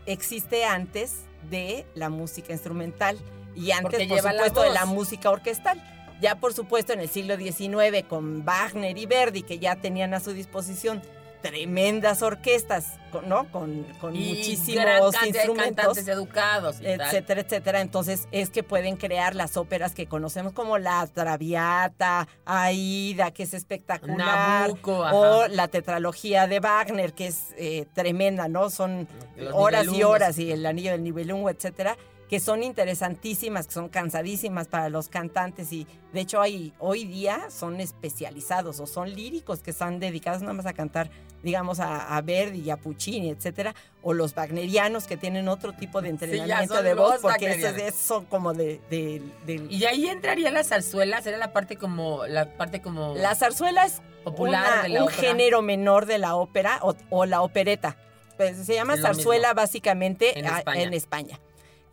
[0.07, 3.18] existe antes de la música instrumental
[3.57, 6.00] y antes, Porque por supuesto, de la música orquestal.
[6.21, 10.21] Ya, por supuesto, en el siglo XIX, con Wagner y Verdi, que ya tenían a
[10.21, 11.03] su disposición
[11.41, 13.51] tremendas orquestas, ¿no?
[13.51, 17.01] Con, con y muchísimos gran cantidad de instrumentos cantantes educados y tal.
[17.01, 17.81] etcétera, etcétera.
[17.81, 23.55] Entonces es que pueden crear las óperas que conocemos como la Traviata, Aida, que es
[23.55, 28.71] espectacular, Nabucco, o la tetralogía de Wagner, que es eh, tremenda, ¿no?
[28.71, 31.97] Son Los horas y horas y el anillo del Nibelungo, etcétera,
[32.31, 37.51] que son interesantísimas, que son cansadísimas para los cantantes y de hecho hay, hoy día
[37.51, 41.11] son especializados o son líricos que están dedicados nada más a cantar,
[41.43, 46.01] digamos, a, a Verdi y a Puccini, etcétera, o los wagnerianos que tienen otro tipo
[46.03, 50.53] de entrenamiento de voz, porque esos, esos son como de, de- del- Y ahí entraría
[50.53, 54.88] la zarzuela, sería la parte como, la parte como La zarzuela es popular una- de
[54.90, 55.21] la un ópera.
[55.21, 57.97] género menor de la ópera o, o la opereta.
[58.37, 59.61] Pues se llama zarzuela mismo.
[59.62, 60.83] básicamente En a- España.
[60.83, 61.40] en España,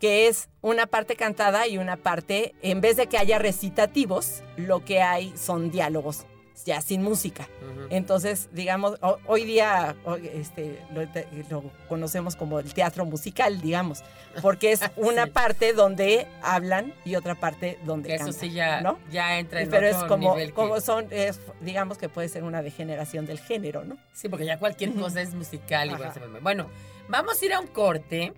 [0.00, 4.84] que es una parte cantada y una parte, en vez de que haya recitativos, lo
[4.84, 6.24] que hay son diálogos,
[6.64, 7.48] ya sin música.
[7.90, 9.96] Entonces, digamos, ho- hoy día
[10.34, 11.02] este, lo,
[11.50, 14.02] lo conocemos como el teatro musical, digamos,
[14.42, 15.30] porque es una Sí.
[15.30, 18.98] parte donde hablan y otra parte donde Que eso cantan, sí ya, ¿no?
[19.10, 22.42] ya entra en Pero es como, nivel que- como son, es, digamos que puede ser
[22.44, 23.96] una degeneración del género, ¿no?
[24.12, 26.68] Sí, porque ya cualquier cosa es musical se me- Bueno,
[27.08, 28.32] vamos a ir a un corte.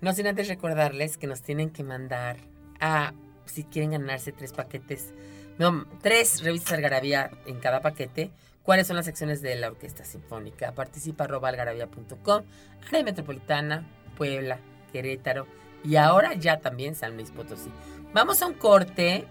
[0.00, 2.36] No sin antes recordarles que nos tienen que mandar
[2.80, 3.12] a,
[3.46, 5.14] si quieren ganarse tres paquetes,
[5.58, 8.30] no, tres revistas Algarabía en cada paquete,
[8.62, 10.72] cuáles son las secciones de la Orquesta Sinfónica.
[10.72, 12.42] Participa arroba algarabía.com,
[12.88, 14.58] área metropolitana, Puebla,
[14.92, 15.46] Querétaro
[15.82, 17.70] y ahora ya también San Luis Potosí.
[18.12, 19.24] Vamos a un corte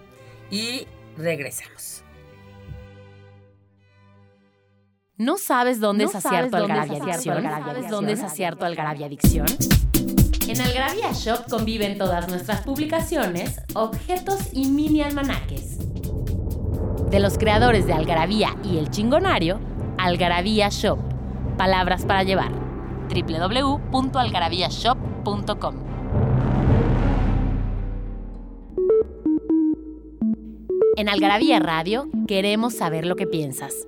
[0.50, 2.04] y regresamos.
[5.18, 7.44] ¿No sabes dónde ¿No es sabes acierto dónde es Algarabia Adicción?
[7.44, 8.32] ¿Sabes dónde es Adicción?
[8.32, 9.48] acierto Algarabia Adicción?
[10.48, 15.80] En Algravia Shop conviven todas nuestras publicaciones, objetos y mini almanaques.
[17.10, 19.60] De los creadores de Algarabía y El Chingonario,
[19.98, 21.00] Algarabía Shop.
[21.58, 22.52] Palabras para llevar.
[23.10, 25.76] www.algarabíashop.com
[30.98, 33.88] En Algarabía Radio queremos saber lo que piensas.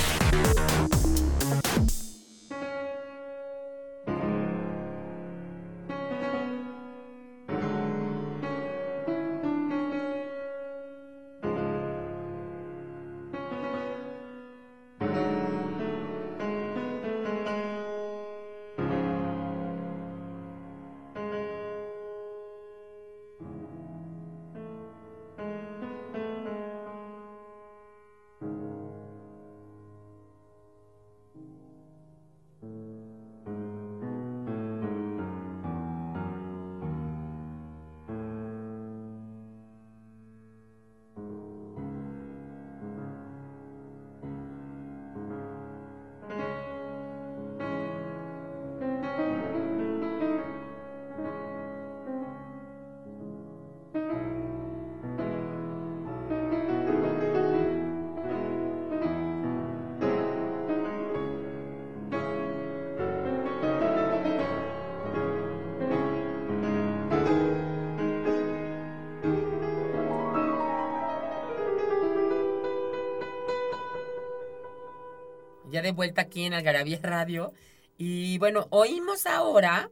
[75.81, 77.53] Ya de vuelta aquí en Algarabía Radio.
[77.97, 79.89] Y bueno, oímos ahora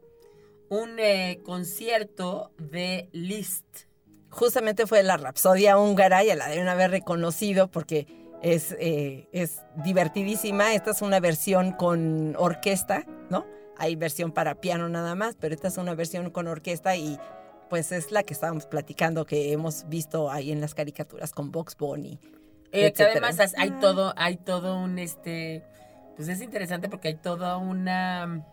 [0.68, 3.64] un eh, concierto de Liszt.
[4.28, 8.06] Justamente fue la Rapsodia húngara, ya la deben haber reconocido porque
[8.40, 10.74] es, eh, es divertidísima.
[10.74, 13.44] Esta es una versión con orquesta, ¿no?
[13.76, 17.18] Hay versión para piano nada más, pero esta es una versión con orquesta y
[17.68, 21.76] pues es la que estábamos platicando que hemos visto ahí en las caricaturas con Box
[21.76, 22.20] Bunny.
[22.72, 25.64] Eh, que además hay todo, hay todo un este,
[26.20, 28.44] pues es interesante porque hay toda una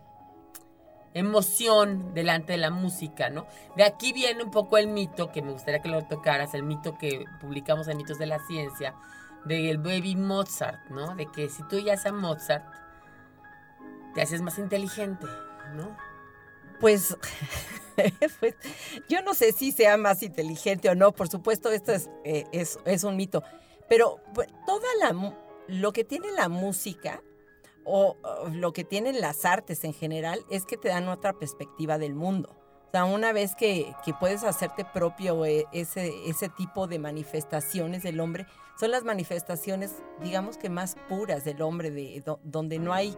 [1.12, 3.46] emoción delante de la música, ¿no?
[3.76, 6.96] De aquí viene un poco el mito, que me gustaría que lo tocaras, el mito
[6.96, 8.94] que publicamos en Mitos de la Ciencia,
[9.44, 11.14] del baby Mozart, ¿no?
[11.14, 12.64] De que si tú ya a Mozart,
[14.14, 15.26] te haces más inteligente,
[15.76, 15.94] ¿no?
[16.80, 17.18] Pues,
[18.40, 18.54] pues,
[19.10, 22.78] yo no sé si sea más inteligente o no, por supuesto, esto es, eh, es,
[22.86, 23.42] es un mito,
[23.90, 25.34] pero pues, toda la,
[25.66, 27.20] lo que tiene la música
[27.88, 31.98] o, o lo que tienen las artes en general es que te dan otra perspectiva
[31.98, 32.50] del mundo.
[32.86, 38.02] O sea, una vez que, que puedes hacerte propio eh, ese, ese tipo de manifestaciones
[38.02, 38.46] del hombre,
[38.80, 43.14] son las manifestaciones, digamos que más puras del hombre, de, do- donde no hay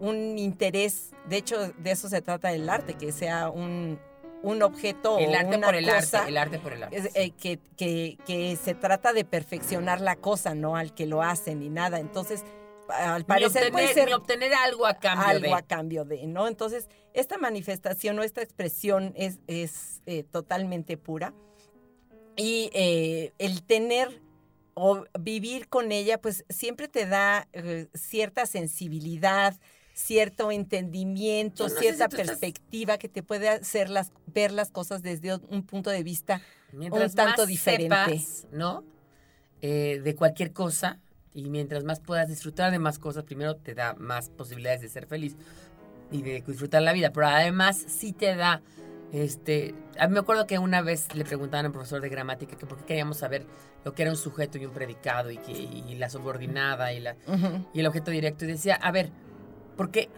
[0.00, 1.10] un interés.
[1.28, 4.00] De hecho, de eso se trata el arte, que sea un,
[4.42, 7.10] un objeto El o arte una por el cosa arte, el arte por el arte.
[7.14, 11.54] eh, que, que- que se trata de perfeccionar la cosa, no al que lo hace
[11.54, 12.00] ni nada.
[12.00, 12.42] Entonces,
[12.88, 15.54] al Ni parecer obtener, puede ser ni obtener algo a cambio algo de...
[15.54, 16.48] a cambio de, ¿no?
[16.48, 21.34] Entonces, esta manifestación o esta expresión es, es eh, totalmente pura.
[22.36, 24.20] Y eh, el tener
[24.74, 29.54] o vivir con ella, pues siempre te da eh, cierta sensibilidad,
[29.94, 34.70] cierto entendimiento, no cierta si tú estás- perspectiva que te puede hacer las, ver las
[34.70, 36.40] cosas desde un punto de vista
[36.72, 38.18] Mientras un tanto más diferente.
[38.18, 38.82] sepas, ¿no?
[39.60, 40.98] De cualquier cosa
[41.34, 45.06] y mientras más puedas disfrutar de más cosas, primero te da más posibilidades de ser
[45.06, 45.36] feliz
[46.10, 48.60] y de disfrutar la vida, pero además sí te da,
[49.12, 52.66] este, a mí me acuerdo que una vez le preguntaban al profesor de gramática que
[52.66, 53.46] por qué queríamos saber
[53.84, 57.16] lo que era un sujeto y un predicado y, que, y la subordinada y, la,
[57.72, 59.10] y el objeto directo y decía, a ver,
[59.76, 60.10] porque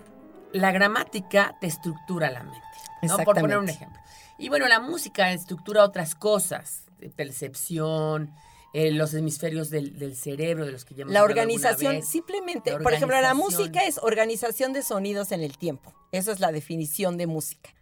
[0.53, 2.61] la gramática te estructura la mente,
[3.03, 3.17] ¿no?
[3.19, 4.01] Por poner un ejemplo.
[4.39, 6.85] Y bueno, la música estructura otras cosas,
[7.17, 8.33] percepción,
[8.75, 12.81] eh, los hemisferios del, del cerebro, de los que ya hemos La organización, simplemente, La
[12.81, 15.95] por ejemplo, la música es organización de sonidos en el tiempo.
[16.11, 17.73] Esa es la definición de música.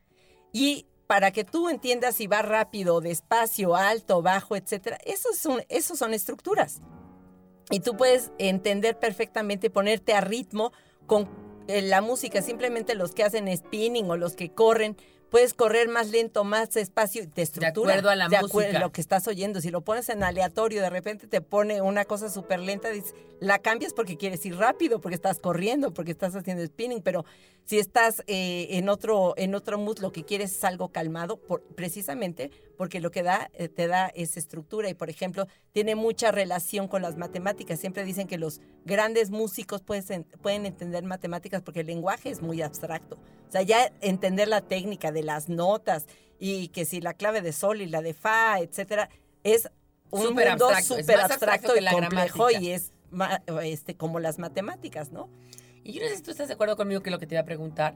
[0.53, 5.99] Y para que tú entiendas si va rápido, despacio, alto, bajo, etcétera, esos son, esos
[5.99, 6.83] son estructuras.
[7.71, 10.73] Y tú puedes entender perfectamente, ponerte a ritmo
[11.07, 11.27] con
[11.69, 12.43] eh, la música.
[12.43, 14.99] Simplemente los que hacen spinning o los que corren,
[15.33, 17.95] puedes correr más lento, más despacio, y te estructura.
[17.95, 18.77] acuerdo a la de acuerdo música.
[18.79, 19.61] a lo que estás oyendo.
[19.61, 23.59] Si lo pones en aleatorio, de repente te pone una cosa súper lenta, dices, la
[23.59, 27.25] cambias porque quieres ir rápido, porque estás corriendo, porque estás haciendo spinning, pero
[27.65, 31.63] si estás eh, en otro en otro mood, lo que quieres es algo calmado, por-
[31.75, 32.51] precisamente
[32.83, 36.89] porque lo que da, eh, te da es estructura y, por ejemplo, tiene mucha relación
[36.89, 37.79] con las matemáticas.
[37.79, 42.61] Siempre dicen que los grandes músicos pueden, pueden entender matemáticas porque el lenguaje es muy
[42.61, 43.21] abstracto.
[43.47, 46.07] O sea, ya entender la técnica de las notas
[46.41, 49.11] y que si la clave de sol y la de fa, etcétera,
[49.45, 49.71] es
[50.11, 52.61] un Súper mundo súper abstracto abstracto y la complejo gramática.
[52.61, 52.91] y es
[53.63, 55.29] este, como las matemáticas, ¿no?
[55.85, 57.37] Y yo no sé si tú estás de acuerdo conmigo que es lo que te
[57.37, 57.95] iba a preguntar,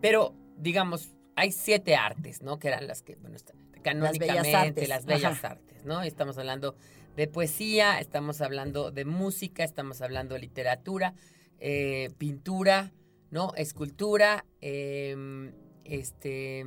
[0.00, 2.58] pero digamos, hay siete artes, ¿no?
[2.58, 3.54] Que eran las que, bueno, está-
[3.84, 6.02] canónicamente, artes, las bellas artes, ¿no?
[6.02, 6.74] Estamos hablando
[7.16, 11.14] de poesía, estamos hablando de música, estamos hablando de literatura,
[11.60, 12.92] eh, pintura,
[13.30, 13.52] ¿no?
[13.54, 15.52] Escultura, em,
[15.84, 16.64] este,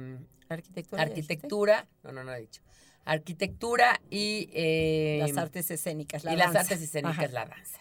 [0.47, 1.87] Arquitectura.
[2.03, 2.61] no, no, no he dicho.
[3.03, 4.49] Arquitectura y...
[4.53, 7.27] em, Las artes escénicas, la y las artes escénicas, Ajá.
[7.33, 7.79] la danza.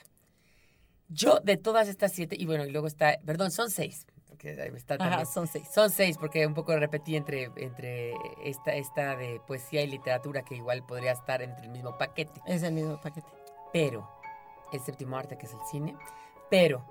[1.08, 4.06] Yo, de todas estas siete, y bueno, y luego está, perdón, son seis,
[4.36, 5.68] porque ahí está Ajá, son seis.
[5.72, 8.12] Son seis, porque un poco repetí entre, entre
[8.44, 12.40] esta, esta de poesía y literatura, que igual podría estar entre el mismo paquete.
[12.46, 13.26] Es el mismo paquete.
[13.72, 14.08] Pero,
[14.72, 15.96] el séptimo arte, que es el cine,
[16.50, 16.84] pero,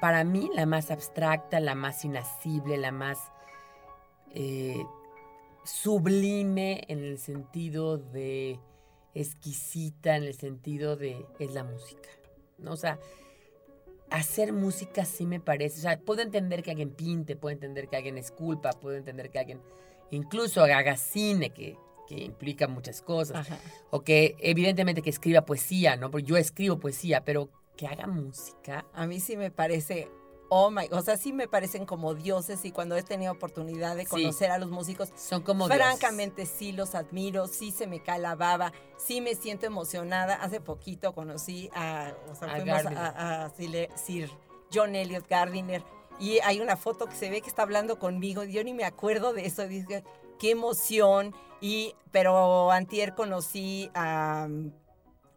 [0.00, 3.30] para mí, la más abstracta, la más inacible, la más
[4.32, 4.84] eh,
[5.64, 8.58] sublime en el sentido de
[9.14, 12.08] exquisita, en el sentido de es la música.
[12.58, 12.72] ¿no?
[12.72, 12.98] O sea,
[14.10, 15.78] hacer música sí me parece.
[15.78, 19.38] O sea, puedo entender que alguien pinte, puedo entender que alguien esculpa, puedo entender que
[19.38, 19.60] alguien
[20.10, 21.76] incluso haga cine, que,
[22.08, 23.48] que implica muchas cosas.
[23.48, 23.58] Ajá.
[23.90, 26.10] O que evidentemente que escriba poesía, ¿no?
[26.10, 28.86] Porque yo escribo poesía, pero que haga música.
[28.92, 30.10] A mí sí me parece,
[30.50, 34.02] oh my, o sea, sí me parecen como dioses y cuando he tenido oportunidad de
[34.02, 34.08] Sí.
[34.10, 35.86] conocer a los músicos, Son como dioses.
[35.86, 40.34] francamente sí los admiro, sí se me cae la baba, sí me siento emocionada.
[40.34, 44.30] Hace poquito conocí a, o sea, A fuimos a, a Sir, Sir
[44.74, 45.82] John Elliot Gardiner
[46.18, 49.32] y hay una foto que se ve que está hablando conmigo, yo ni me acuerdo
[49.32, 50.04] de eso, dije,
[50.38, 54.46] qué emoción, y, pero antier conocí a...
[54.48, 54.72] um,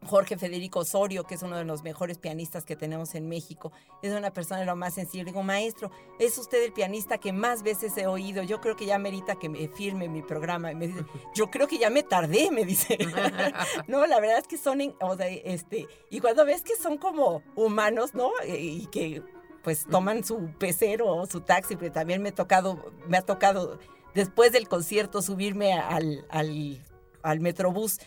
[0.05, 4.13] Jorge Federico Osorio, que es uno de los mejores pianistas que tenemos en México, es
[4.13, 5.23] una persona de lo más sencillo.
[5.23, 8.43] Le digo, maestro, es usted el pianista que más veces he oído.
[8.43, 10.71] Yo creo que ya merita que me firme mi programa.
[10.71, 12.97] Y me dice, yo creo que ya me tardé, me dice.
[13.87, 18.31] no, la verdad es que son, este, y cuando ves que son como humanos, ¿no?
[18.43, 19.21] Eh, Y que
[19.63, 23.79] pues toman su pecero o su taxi, porque también me, he tocado, me ha tocado
[24.13, 26.83] después del concierto subirme al, al,
[27.21, 27.99] al metrobús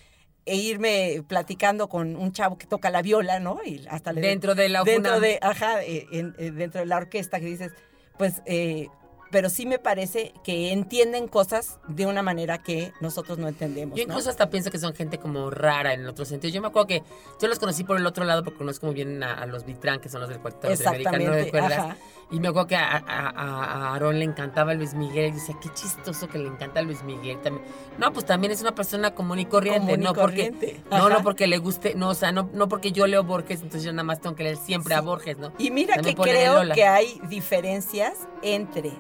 [0.47, 3.59] e irme platicando con un chavo que toca la viola, ¿no?
[3.64, 6.97] Y hasta le Dentro de la dentro de, ajá, eh, en- eh, dentro de la
[6.97, 7.72] orquesta que dices,
[8.16, 8.86] pues, eh,
[9.32, 13.99] pero sí me parece que entienden cosas de una manera que nosotros no entendemos.
[13.99, 14.12] Yo ¿no?
[14.12, 16.55] incluso hasta pienso que son gente como rara en otro sentido.
[16.55, 17.03] Yo me acuerdo que
[17.42, 19.99] yo los conocí por el otro lado porque conozco muy bien a, a los Vitrán,
[20.01, 21.72] que son los del americano, ¿no Exactamente, recuerdas?
[21.72, 21.97] ajá.
[22.29, 25.29] Y me acuerdo que a, a, a- Aarón le encantaba Luis Miguel.
[25.29, 27.64] Y decía, qué chistoso que le encanta Luis Miguel también.
[27.99, 29.81] No, pues también es una persona común y corriente.
[29.93, 31.09] Común y no, corriente, Porque, no, ajá.
[31.18, 33.93] no porque le guste, no, o sea, no, no porque yo leo Borges, entonces yo
[33.93, 35.53] nada más tengo que leer siempre a Borges, ¿no?
[35.59, 38.91] Y mira También que creo que hay diferencias entre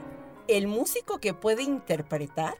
[0.46, 2.54] el músico que puede interpretar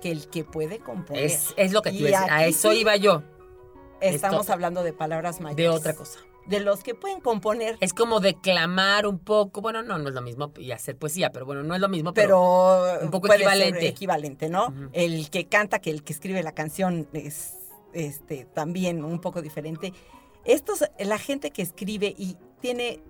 [0.00, 1.22] que el que puede componer.
[1.24, 3.22] Es, es lo que Y iba a eso sí iba yo,
[4.00, 5.56] Estamos esto- hablando de palabras mayores.
[5.64, 6.18] de otra cosa.
[6.50, 10.20] De los que pueden componer, Es como declamar un poco, bueno, no, no es lo
[10.20, 13.40] mismo, y hacer poesía, pero bueno, no es lo mismo, pero, pero un poco puede
[13.44, 13.86] ser equivalente.
[13.88, 14.74] equivalente, ¿no?
[14.92, 17.54] El que canta, que el que escribe la canción es
[17.92, 19.92] este también un poco diferente.
[20.44, 23.02] Estos, la gente que escribe y tiene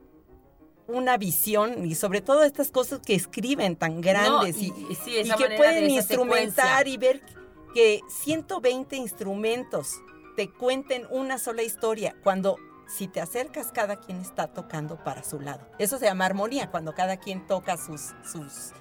[0.87, 4.95] una visión y sobre todo estas cosas que escriben tan grandes No, y, y- y
[4.97, 6.89] sí, y esa que pueden instrumentar secuencia.
[6.93, 7.23] y ver
[7.75, 9.95] que 120 instrumentos
[10.37, 12.57] te cuenten una sola historia cuando
[12.91, 15.67] si te acercas cada quien está tocando para su lado.
[15.79, 18.73] Eso se llama armonía, cuando cada quien toca sus, sus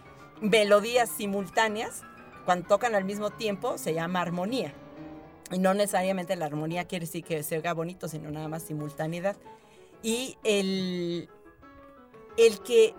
[0.41, 2.01] melodías simultáneas,
[2.45, 4.73] cuando tocan al mismo tiempo se llama armonía.
[5.51, 9.37] Y no necesariamente la armonía quiere decir que se oiga bonito, sino nada más simultaneidad.
[10.01, 11.29] Y el,
[12.37, 12.95] el que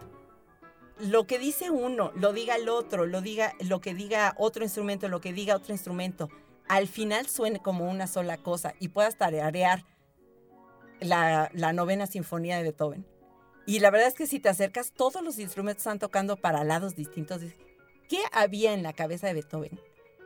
[0.99, 5.09] lo que dice uno, lo diga el otro, lo diga, lo que diga otro instrumento,
[5.09, 6.29] lo que diga otro instrumento,
[6.69, 9.85] al final suene como una sola cosa y puedas tararear
[11.01, 13.07] la, la novena sinfonía de Beethoven.
[13.67, 16.97] Y la verdad es que si te acercas, todos los instrumentos están tocando para lados
[16.97, 17.43] distintos.
[18.09, 19.79] ¿Qué había en la cabeza de Beethoven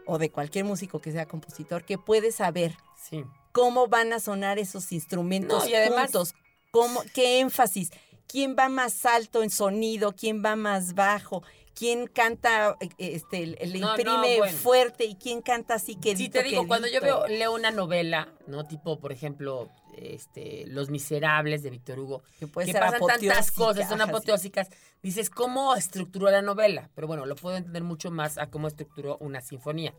[0.06, 3.24] o de cualquier músico que sea compositor que puede saber Sí.
[3.52, 6.34] cómo van a sonar esos instrumentos No, y además- juntos,
[6.70, 7.90] cómo, qué énfasis,
[8.26, 11.42] quién va más alto en sonido, quién va más bajo,
[11.74, 14.56] quién canta, eh, este, le No, no, imprime bueno.
[14.58, 18.32] fuerte y quién canta así que Sí, te digo, cuando yo veo, leo una novela,
[18.46, 18.64] ¿no?
[18.66, 23.50] Tipo, por ejemplo, este, Los Miserables de Víctor Hugo, que puede que ser pasan tantas
[23.52, 24.68] cosas, son apoteósicas,
[25.02, 26.90] dices, ¿cómo estructuró la novela?
[26.94, 29.94] Pero bueno, lo puedo entender mucho más a cómo estructuró una sinfonía.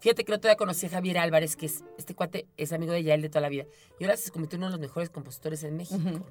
[0.00, 3.02] Fíjate que otro día conocí a Javier Álvarez, que es este cuate, es amigo de
[3.02, 3.64] Yael de toda la vida.
[3.98, 6.26] Y ahora se convirtió en uno de los mejores compositores en México.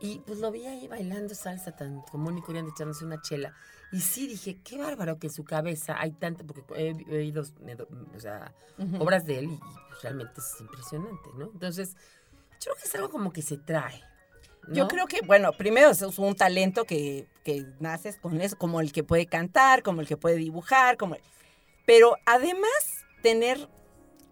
[0.00, 3.54] Y pues lo vi ahí bailando salsa tan común y corriente, echándose una chela.
[3.90, 8.20] Y sí dije, qué bárbaro que en su cabeza hay tanto, porque he oído o
[8.20, 8.54] sea,
[8.98, 9.60] obras de él y, y,
[10.02, 11.46] realmente es impresionante, ¿no?
[11.52, 11.96] Entonces,
[12.60, 14.02] yo creo que es algo como que se trae.
[14.66, 14.74] ¿no?
[14.74, 18.92] Yo creo que, bueno, primero es un talento que, que naces con eso, como el
[18.92, 21.22] que puede cantar, como el que puede dibujar, como el-
[21.86, 23.68] pero además tener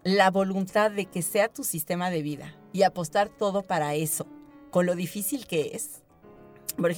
[0.03, 4.27] la voluntad de que sea tu sistema de vida y apostar todo para eso,
[4.69, 6.03] con lo difícil que es.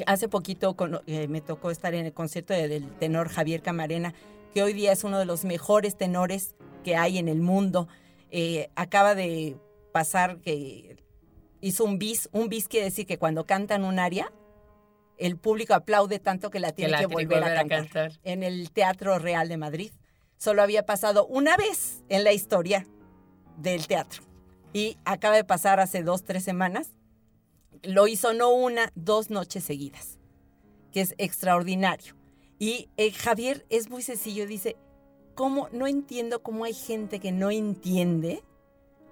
[0.07, 0.75] Hace poquito
[1.07, 4.13] eh, me tocó estar en el concierto de- del tenor Javier Camarena,
[4.53, 7.87] que hoy día es uno de los mejores tenores que hay en el mundo.
[8.31, 9.57] Eh, acaba de
[9.91, 10.97] pasar que
[11.61, 12.29] hizo un bis.
[12.31, 14.31] Un bis quiere decir que cuando cantan un aria,
[15.17, 18.11] el público aplaude tanto que la que tiene la que tiene volver, a, cantar.
[18.23, 19.91] En el Teatro Real de Madrid.
[20.37, 22.87] Solo había pasado una vez en la historia
[23.57, 24.23] del teatro.
[24.71, 26.93] Y acaba de pasar hace dos, tres semanas.
[27.83, 30.19] Lo hizo no una, dos noches seguidas,
[30.91, 32.15] que es extraordinario.
[32.59, 34.75] Y eh, Javier es muy sencillo, dice,
[35.35, 35.69] ¿cómo?
[35.71, 38.43] No entiendo cómo hay gente que no entiende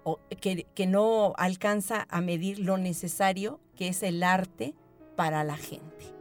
[0.04, 4.74] o que, que no alcanza a medir lo necesario que es el arte
[5.16, 6.14] para la gente,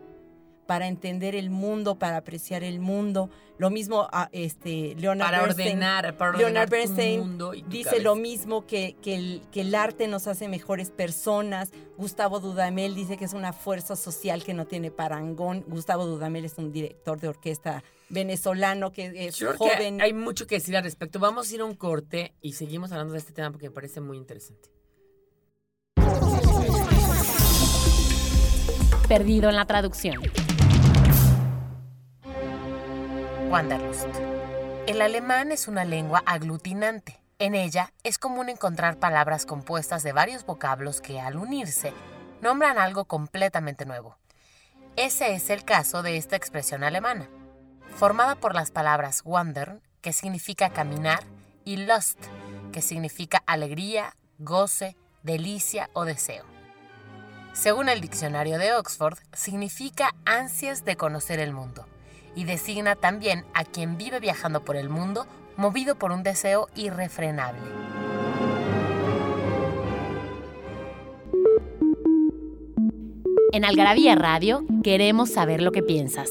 [0.67, 3.31] para entender el mundo, para apreciar el mundo.
[3.59, 7.63] Lo mismo a este, Leonard Para Bernstein ordenar, para ordenar Leonard tu Bernstein mundo y
[7.63, 8.03] tu dice cabeza.
[8.05, 11.71] lo mismo que, que el, que el arte nos hace mejores personas.
[11.97, 15.65] Gustavo Dudamel dice que es una fuerza social que no tiene parangón.
[15.69, 20.01] Gustavo Dudamel es un director de orquesta venezolano que es Yo creo que joven.
[20.01, 21.19] hay mucho que decir al respecto.
[21.19, 24.01] Vamos a ir a un corte y seguimos hablando de este tema porque me parece
[24.01, 24.69] muy interesante.
[29.09, 30.21] Perdido en la traducción.
[33.49, 34.09] Wanderlust.
[34.89, 37.21] El alemán es una lengua aglutinante.
[37.39, 41.93] En ella es común encontrar palabras compuestas de varios vocablos que, al unirse,
[42.43, 44.17] nombran algo completamente nuevo.
[44.97, 47.29] Ese es el caso de esta expresión alemana,
[47.95, 51.23] formada por las palabras wandern, que significa caminar,
[51.65, 52.19] y lust,
[52.73, 56.45] que significa alegría, goce, delicia o deseo.
[57.53, 61.87] Según el diccionario de Oxford, significa ansias de conocer el mundo
[62.37, 65.27] y designa también a quien vive viajando por el mundo
[65.57, 67.63] movido por un deseo irrefrenable.
[73.53, 76.31] En Algarabía Radio queremos saber lo que piensas.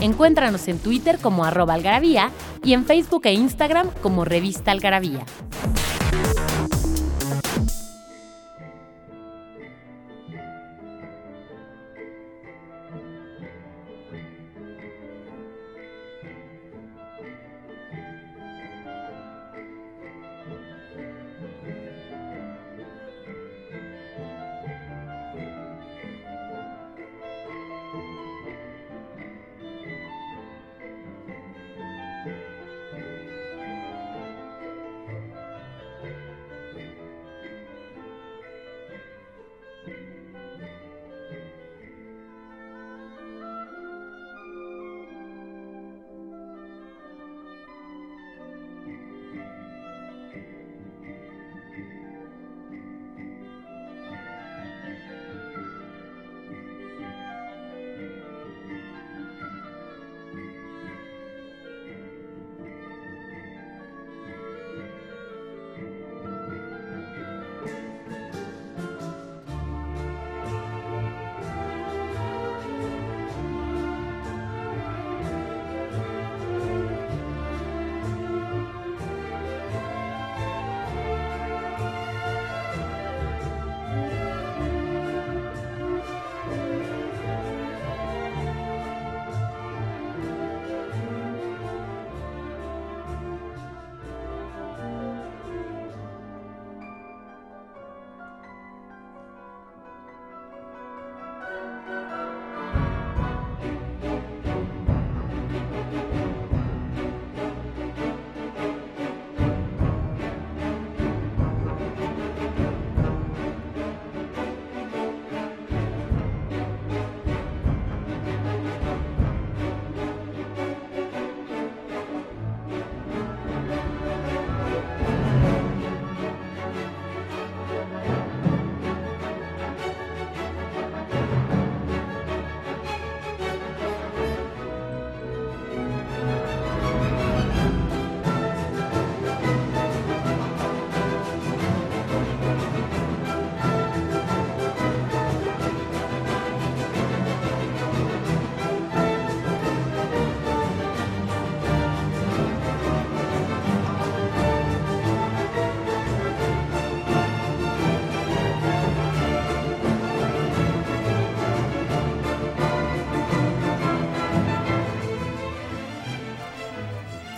[0.00, 2.30] Encuéntranos en Twitter como arroba algarabía
[2.64, 5.24] y en Facebook e Instagram como revista algarabía.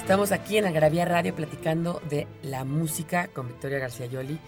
[0.08, 4.38] Estamos aquí en Agravía Radio platicando de la música con Victoria García Yoli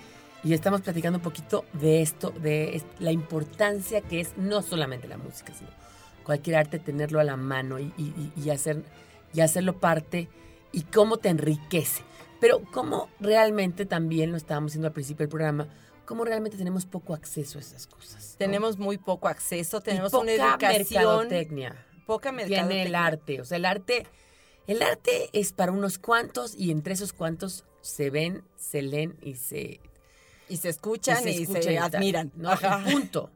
[0.42, 5.18] y estamos platicando un poquito de esto, de la importancia que es no solamente la
[5.18, 5.68] música, sino
[6.24, 7.92] cualquier arte, tenerlo a la mano y,
[8.48, 8.82] hacer,
[9.34, 10.30] y hacerlo parte
[10.72, 12.04] y cómo te enriquece.
[12.40, 15.68] Pero cómo realmente también lo estábamos diciendo al principio del programa,
[16.06, 18.36] cómo realmente tenemos poco acceso a esas cosas.
[18.38, 20.78] Tenemos muy poco acceso, tenemos poca una educación.
[20.78, 21.86] Mercadotecnia.
[22.06, 22.66] Poca mercadotecnia.
[22.66, 24.06] Tiene el arte, o sea, el arte
[24.70, 29.34] el arte es para unos cuantos y entre esos cuantos se ven, se leen y
[29.34, 29.80] se...
[30.48, 32.30] Y se escuchan y se, admiran.
[32.36, 32.50] ¿no?
[32.88, 33.32] punto.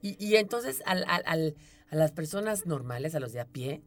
[0.00, 0.94] Y, entonces a
[1.90, 3.82] las personas normales, a los de a pie,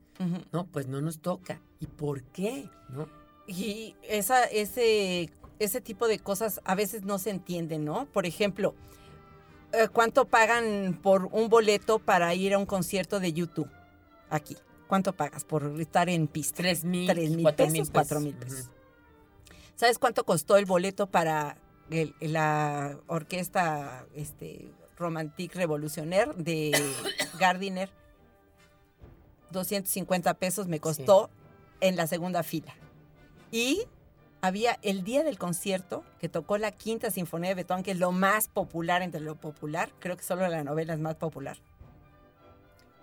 [0.51, 0.67] ¿no?
[0.67, 1.59] Pues no nos toca.
[1.79, 2.69] ¿Y por qué?
[2.89, 3.07] ¿No?
[3.47, 8.05] Y esa, ese, ese tipo de cosas a veces no se entienden, ¿no?
[8.11, 8.75] Por ejemplo,
[9.73, 13.69] eh, ¿cuánto pagan por un boleto para ir a un concierto de YouTube
[14.29, 14.55] aquí?
[14.91, 16.57] ¿Cuánto pagas por estar en pista?
[16.57, 17.07] Tres mil,
[17.55, 18.69] pesos, cuatro mil pesos.
[19.77, 21.55] ¿Sabes cuánto costó el boleto para
[22.19, 26.71] la orquesta este, Romantique Revolutionaire de
[27.39, 27.89] Gardiner?
[29.51, 31.29] 250 pesos me costó
[31.79, 32.75] en la segunda fila.
[33.49, 33.85] Y
[34.41, 38.11] había el día del concierto que tocó la quinta sinfonía de Beethoven, que es lo
[38.11, 41.55] más popular entre lo popular, creo que solo la novela es más popular.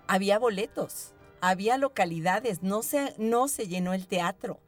[0.07, 4.61] Había boletos había localidades, no se, no se llenó el teatro.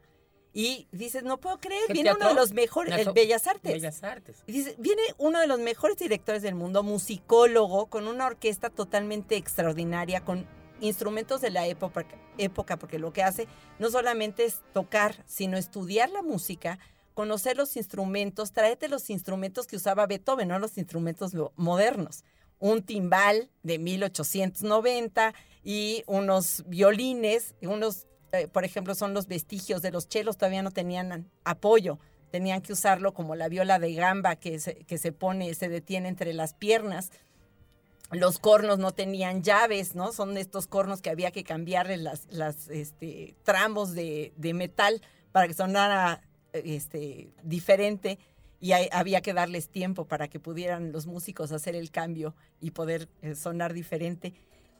[0.53, 3.71] Y dices, no puedo creer, viene uno de los mejores, el Bellas Artes.
[3.71, 4.43] Bellas Artes.
[4.47, 9.37] Y dice, viene uno de los mejores directores del mundo, musicólogo, con una orquesta totalmente
[9.37, 10.45] extraordinaria, con
[10.81, 12.05] instrumentos de la época,
[12.37, 13.47] época, porque lo que hace
[13.79, 16.79] no solamente es tocar, sino estudiar la música,
[17.13, 22.23] conocer los instrumentos, tráete los instrumentos que usaba Beethoven, no los instrumentos modernos.
[22.59, 25.33] Un timbal de 1890,
[25.63, 30.71] y unos violines, unos, eh, por ejemplo, son los vestigios de los chelos, todavía no
[30.71, 31.99] tenían apoyo,
[32.31, 36.07] tenían que usarlo como la viola de gamba que se, que se pone, se detiene
[36.07, 37.11] entre las piernas.
[38.11, 40.11] Los cornos no tenían llaves, ¿no?
[40.11, 45.01] Son estos cornos que había que cambiarle las, las este, tramos de, de metal
[45.31, 46.21] para que sonara
[46.53, 48.19] este, diferente
[48.59, 53.09] y había que darles tiempo para que pudieran los músicos hacer el cambio y poder
[53.21, 54.33] eh, sonar diferente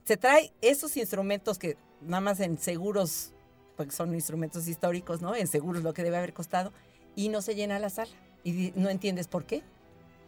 [0.04, 3.34] se trae esos instrumentos que nada más en seguros,
[3.78, 5.36] porque son instrumentos históricos, ¿no?
[5.36, 6.74] En seguros lo que debe haber costado,
[7.16, 8.12] y no se llena la sala.
[8.44, 9.64] Y no entiendes por qué.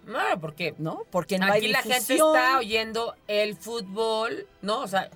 [0.06, 4.82] No, porque no, porque no aquí hay la gente está oyendo el fútbol, ¿no?
[4.82, 5.10] O sea,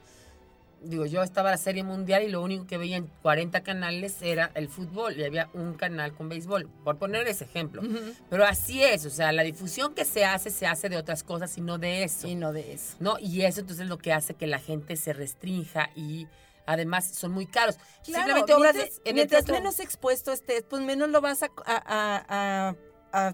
[0.82, 4.52] digo, yo estaba la Serie Mundial y lo único que veía en 40 canales era
[4.56, 7.82] el fútbol y había un canal con béisbol, por poner ese ejemplo.
[8.30, 11.58] Pero así es, o sea, la difusión que se hace se hace de otras cosas
[11.58, 12.28] y no de eso.
[12.28, 12.96] Y no de eso.
[13.00, 13.18] ¿No?
[13.20, 16.28] Y eso entonces es lo que hace que la gente se restrinja y
[16.66, 17.78] además son muy caros.
[18.04, 18.76] Simplemente obras
[19.12, 22.76] mientras, menos expuesto estés, pues menos lo vas a,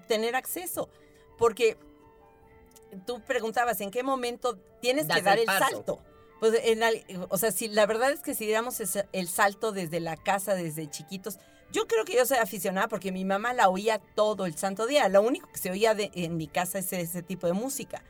[0.07, 0.89] tener acceso.
[1.37, 1.77] Porque
[3.05, 5.99] tú preguntabas, ¿en qué momento tienes que dar el salto?
[6.43, 6.61] Pues,
[7.29, 8.75] o sea, si la verdad es que si diéramos
[9.13, 11.39] el salto desde la casa, desde chiquitos,
[11.71, 15.07] yo creo que yo soy aficionada porque mi mamá la oía todo el santo día.
[15.07, 18.03] Lo único que se oía en mi casa es ese tipo de música.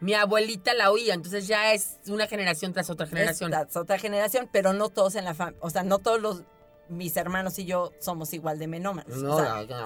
[0.00, 3.52] Mi abuelita la oía, entonces ya es una generación tras otra generación.
[3.52, 6.42] tras otra generación, pero no todos en la familia, o sea, no todos los
[6.88, 9.16] mis hermanos y yo somos igual de menómanos.
[9.18, 9.38] No,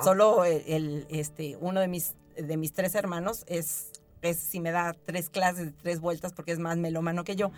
[0.03, 3.91] Solo el, este uno de mis de mis tres hermanos es
[4.27, 7.51] es si me da tres clases de tres vueltas porque es más melómano que yo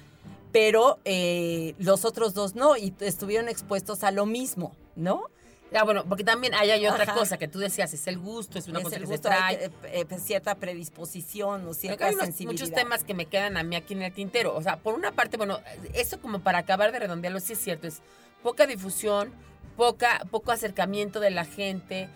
[0.56, 5.24] pero eh, los otros dos no, y estuvieron expuestos a lo mismo, ¿no?
[5.70, 8.80] Ya, bueno, porque también hay, otra cosa que tú decías, es el gusto, es una
[8.80, 9.66] cosa que se trae.
[9.66, 12.14] Eh, eh, cierta predisposición o cierta hay
[12.46, 14.56] muchos temas que me quedan a mí aquí en el tintero.
[14.56, 15.58] O sea, por una parte, bueno,
[15.92, 18.00] eso como para acabar de redondearlo, sí es cierto, es
[18.42, 19.32] poca difusión,
[19.76, 22.08] poca, poco acercamiento de la gente,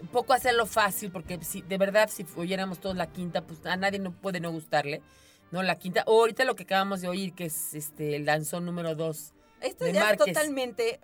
[0.00, 3.76] em, poco hacerlo fácil, porque si, de verdad, si oyéramos todos la quinta, pues a
[3.76, 5.02] nadie no puede no gustarle.
[5.50, 6.02] No, la quinta.
[6.06, 9.32] O ahorita lo que acabamos de oír, que es este el danzón número dos.
[9.60, 11.00] Esto ya es totalmente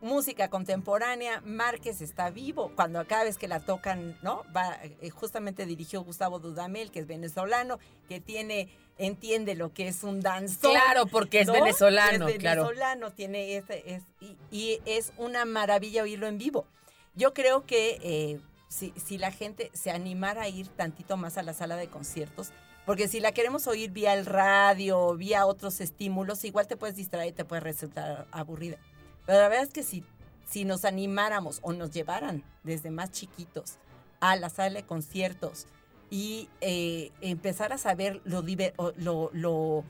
[0.00, 1.40] música contemporánea.
[1.44, 2.72] Márquez está vivo.
[2.74, 4.44] Cuando cada vez que la tocan, ¿no?
[4.54, 7.78] Va, eh, justamente dirigió Gustavo Dudamel, que es venezolano,
[8.08, 8.68] que tiene,
[8.98, 10.72] entiende lo que es un danzón.
[10.72, 14.02] Claro, porque es venezolano, es venezolano, tiene este, es,
[14.50, 16.66] y, es una maravilla oírlo en vivo.
[17.16, 21.42] Yo creo que eh, si, si la gente se animara a ir tantito más a
[21.42, 22.52] la sala de conciertos,
[22.84, 27.30] porque si la queremos oír vía el radio, vía otros estímulos, igual te puedes distraer
[27.30, 28.78] y te puede resultar aburrida.
[29.26, 30.04] Pero la verdad es que si,
[30.46, 33.78] si nos animáramos o nos llevaran desde más chiquitos
[34.20, 35.66] a la sala de conciertos
[36.10, 38.44] y eh, empezar a saber lo,
[38.96, 39.84] lo, lo,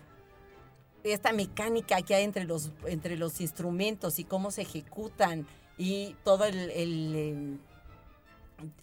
[1.04, 5.46] esta mecánica que hay entre los, entre los instrumentos y cómo se ejecutan
[5.78, 7.58] y todo el, el,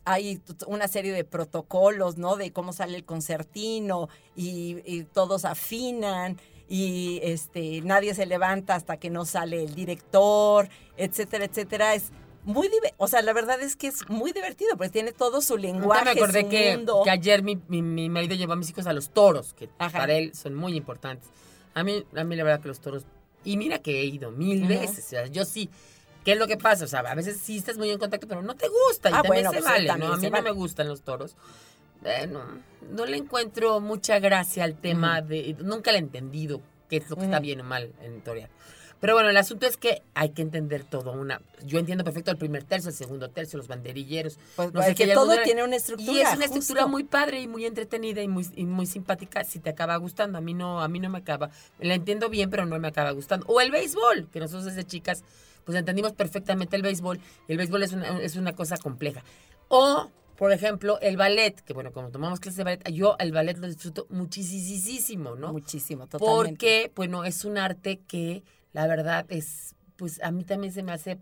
[0.05, 2.35] hay una serie de protocolos, ¿no?
[2.35, 6.37] De cómo sale el concertino y, y todos afinan
[6.69, 11.95] y este nadie se levanta hasta que no sale el director, etcétera, etcétera.
[11.95, 12.11] Es
[12.45, 16.05] muy o sea, la verdad es que es muy divertido, porque tiene todo su lenguaje,
[16.05, 17.01] me acordé su que, mundo.
[17.03, 19.99] que ayer mi, mi, mi marido llevó a mis hijos a los toros, que Ajá.
[19.99, 21.29] para él son muy importantes.
[21.73, 23.05] A mí, a mí la verdad que los toros...
[23.45, 25.05] Y mira que he ido mil veces.
[25.05, 25.69] O sea, yo sí...
[26.23, 26.85] ¿Qué es lo que pasa?
[26.85, 29.09] O sea, a veces sí estás muy en contacto, pero no te gusta.
[29.09, 30.15] Y Ah, también bueno, se pues, vale, también ¿no?
[30.15, 30.43] A mí no vale.
[30.43, 31.35] me gustan los toros.
[32.01, 32.41] Bueno,
[32.91, 35.55] no le encuentro mucha gracia al tema de...
[35.59, 37.43] Nunca le he entendido qué es lo que está Ujú.
[37.43, 38.49] bien o mal en torear.
[38.99, 41.11] Pero bueno, el asunto es que hay que entender todo.
[41.11, 44.37] Una, yo entiendo perfecto el primer tercio, el segundo tercio, los banderilleros.
[44.55, 46.11] Pues, no sé porque qué, ya todo alguna- tiene una estructura.
[46.13, 46.89] Y es una estructura justo.
[46.89, 50.37] muy padre y muy entretenida y muy, y muy simpática si te acaba gustando.
[50.37, 51.49] A mí no, a mí no me acaba.
[51.79, 53.45] La entiendo bien, pero no me acaba gustando.
[53.49, 55.23] O el béisbol, que nosotros desde chicas
[55.65, 57.19] pues entendimos perfectamente el béisbol.
[57.47, 59.23] Y el béisbol es una, es una cosa compleja.
[59.67, 63.57] O, por ejemplo, el ballet, que bueno, como tomamos clases de ballet, yo el ballet
[63.57, 65.51] lo disfruto muchísimo, ¿no?
[65.51, 66.49] Muchísimo, totalmente.
[66.51, 68.43] Porque, bueno, es un arte que
[68.73, 71.19] la verdad es, pues a mí también se me hace,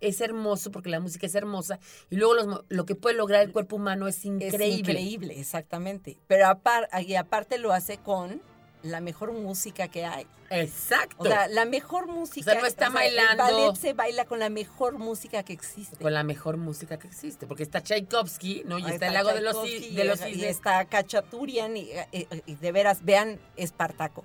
[0.00, 1.78] es hermoso porque la música es hermosa
[2.10, 4.78] y luego los lo que puede lograr el cuerpo humano es Es increíble.
[4.92, 6.18] increíble, exactamente.
[6.26, 8.40] Pero apar- y aparte lo hace con
[8.86, 10.26] la mejor música que hay.
[10.50, 11.16] Exacto.
[11.18, 12.50] O sea, la mejor música.
[12.50, 13.42] O sea, no está El bailando.
[13.42, 15.96] ballet se baila con la mejor música que existe.
[15.96, 18.78] con la mejor música que existe, porque está Tchaikovsky, ¿no?
[18.78, 22.54] Y Ahí está, el lago de los, de los y está Cachaturian y, y- y
[22.54, 24.24] de veras, vean Espartaco,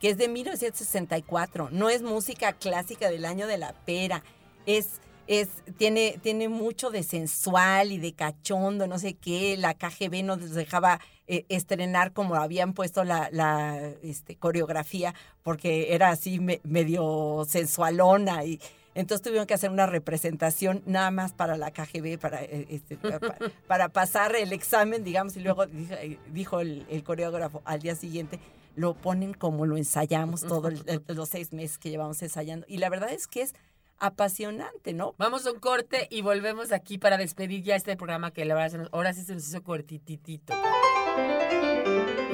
[0.00, 1.68] que es de 1964.
[1.70, 4.22] No es música clásica del año de la pera.
[4.66, 9.56] Es, es, tiene, tiene mucho de sensual y de cachondo, no sé qué.
[9.56, 16.10] La KGB nos dejaba eh, estrenar como habían puesto la, la, este, coreografía, porque era
[16.10, 18.60] así me- medio sensualona y
[18.96, 23.18] entonces tuvieron que hacer una representación nada más para la KGB, para, eh, este, pa-
[23.18, 27.80] pa- para pasar el examen, digamos, y luego dijo, eh, dijo el, el coreógrafo al
[27.80, 28.38] día siguiente,
[28.76, 32.66] lo ponen como lo ensayamos todos los seis meses que llevamos ensayando.
[32.68, 33.54] Y la verdad es que es
[33.98, 35.14] apasionante, ¿no?
[35.18, 38.70] Vamos a un corte y volvemos aquí para despedir ya este programa que la verdad
[38.70, 40.52] se nos- ahora sí se nos hizo cortititito.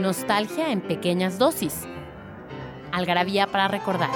[0.01, 1.87] Nostalgia en pequeñas dosis.
[2.91, 4.11] Algarabía para recordar.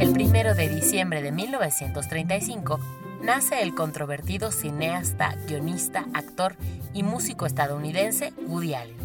[0.00, 2.80] El primero de diciembre de 1935
[3.20, 6.56] nace el controvertido cineasta, guionista, actor
[6.94, 8.96] y músico estadounidense Woody Allen.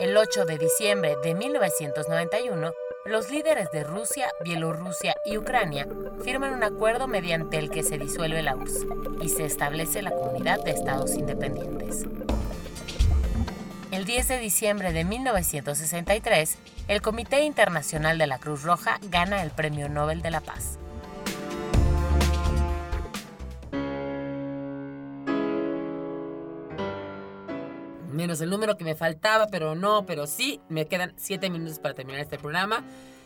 [0.00, 2.72] El 8 de diciembre de 1991,
[3.06, 5.86] los líderes de Rusia, Bielorrusia y Ucrania
[6.22, 8.86] firman un acuerdo mediante el que se disuelve la URSS
[9.22, 12.04] y se establece la Comunidad de Estados Independientes.
[13.90, 19.50] El 10 de diciembre de 1963, el Comité Internacional de la Cruz Roja gana el
[19.50, 20.78] Premio Nobel de la Paz.
[28.20, 31.94] Menos el número que me faltaba, pero no, pero sí, me quedan siete minutos para
[31.94, 32.84] terminar este programa.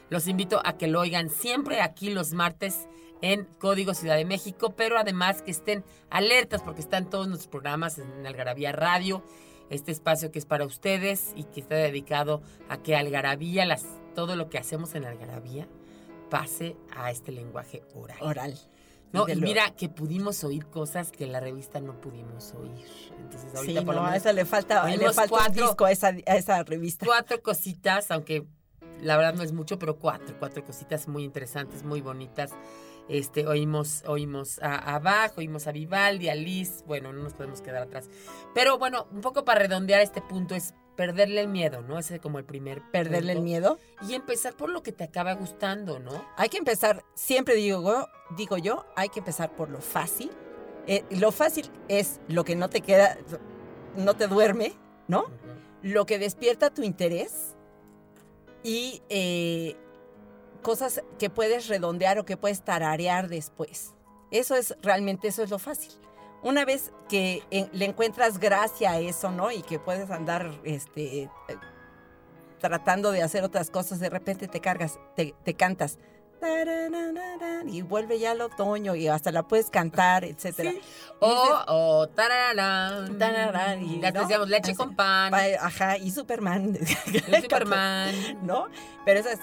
[0.08, 2.86] Los invito a que lo oigan siempre aquí los martes
[3.20, 7.98] en Código Ciudad de México, pero además que estén alertas porque están todos nuestros programas
[7.98, 9.24] en Algarabía Radio,
[9.68, 13.84] este espacio que es para ustedes y que está dedicado a que Algarabía, las,
[14.14, 15.66] todo lo que hacemos en Algarabía,
[16.30, 18.18] pase a este lenguaje oral.
[18.20, 18.58] Oral.
[19.12, 22.84] No, y lo- mira que pudimos oír cosas que en la revista no pudimos oír.
[23.20, 25.66] Entonces ahorita Sí, por lo no, a menos esa le falta, le falta un cuatro-
[25.66, 27.06] disco a esa, a esa revista.
[27.06, 28.44] cuatro cositas, aunque
[29.00, 32.52] la verdad no es mucho, pero cuatro, cuatro cositas muy interesantes, muy bonitas.
[33.08, 37.60] Este, oímos, oímos a, a Bach, oímos a Vivaldi, a Liz, bueno, no nos podemos
[37.60, 38.08] quedar atrás.
[38.54, 41.98] Pero bueno, un poco para redondear este punto es perderle el miedo, ¿no?
[41.98, 43.78] Ese es como el primer Perderle el miedo.
[44.08, 46.24] Y empezar por lo que te acaba gustando, ¿no?
[46.36, 50.30] Hay que empezar, siempre digo, digo yo, hay que empezar por lo fácil.
[50.86, 53.16] Eh, lo fácil es lo que no te queda,
[53.96, 54.74] no te duerme,
[55.08, 55.26] ¿no?
[55.82, 57.54] Lo que despierta tu interés
[58.62, 59.76] y eh,
[60.62, 63.94] cosas que puedes redondear o que puedes tararear después.
[64.30, 65.92] Eso es realmente, eso es lo fácil.
[66.44, 69.50] Una vez que eh, le encuentras gracia a eso, ¿no?
[69.50, 71.28] Y que puedes andar, este,
[72.60, 75.98] tratando de hacer otras cosas, de repente te cargas, te, te cantas.
[77.66, 80.72] Y vuelve ya el otoño y hasta la puedes cantar, etcétera.
[80.72, 80.80] Sí.
[81.20, 84.20] O, o, tarararán, Tararán, y, te ¿no?
[84.20, 84.76] decíamos leche Así.
[84.76, 85.30] con pan.
[85.30, 86.76] Pa- Ajá, y Superman.
[87.42, 88.14] Superman.
[88.42, 88.66] ¿No?
[89.06, 89.38] Pero esas,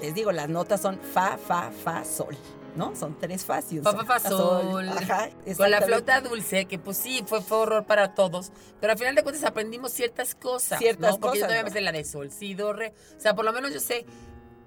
[0.00, 2.36] les digo, las notas son fa, fa, fa, sol.
[2.76, 2.94] ¿No?
[2.96, 3.84] Son tres facios.
[3.84, 4.88] Fa, fa, fa, sol.
[4.88, 8.98] Ajá, Con la flauta dulce, que pues sí, fue, fue horror para todos, pero al
[8.98, 10.78] final de cuentas aprendimos ciertas cosas.
[10.78, 11.20] Ciertas ¿no?
[11.20, 11.68] Porque yo cosas, todavía ¿no?
[11.68, 12.92] me sé la de sol, si, do, re.
[13.16, 14.04] O sea, por lo menos yo sé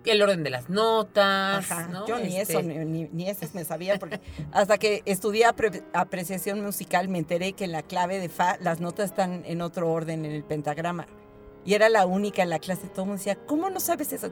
[0.05, 1.71] el orden de las notas.
[1.71, 2.05] Ajá, ¿no?
[2.05, 4.19] yo ni Este, eso, ni, ni, esas me sabía, porque
[4.51, 8.81] hasta que estudié apre- apreciación musical me enteré que en la clave de Fa las
[8.81, 11.07] notas están en otro orden en el pentagrama.
[11.65, 14.29] Y era la única en la clase, todo el mundo decía, ¿cómo no sabes eso?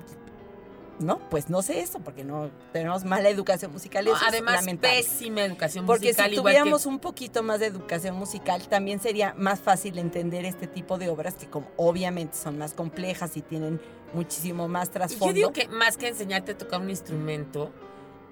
[1.02, 4.06] No, pues no sé eso, porque no tenemos mala educación musical.
[4.06, 4.98] no, eso es además, lamentable.
[4.98, 6.30] pésima educación Porque musical.
[6.30, 10.46] si igual tuviéramos que, un poquito más de educación musical, también sería más fácil entender
[10.46, 13.82] este tipo de obras que como obviamente son más complejas y tienen
[14.14, 15.28] muchísimo más trasfondo.
[15.28, 17.72] Yo digo que más que enseñarte a tocar un instrumento,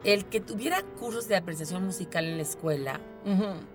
[0.04, 3.00] el que tuviera cursos de apreciación musical en la escuela,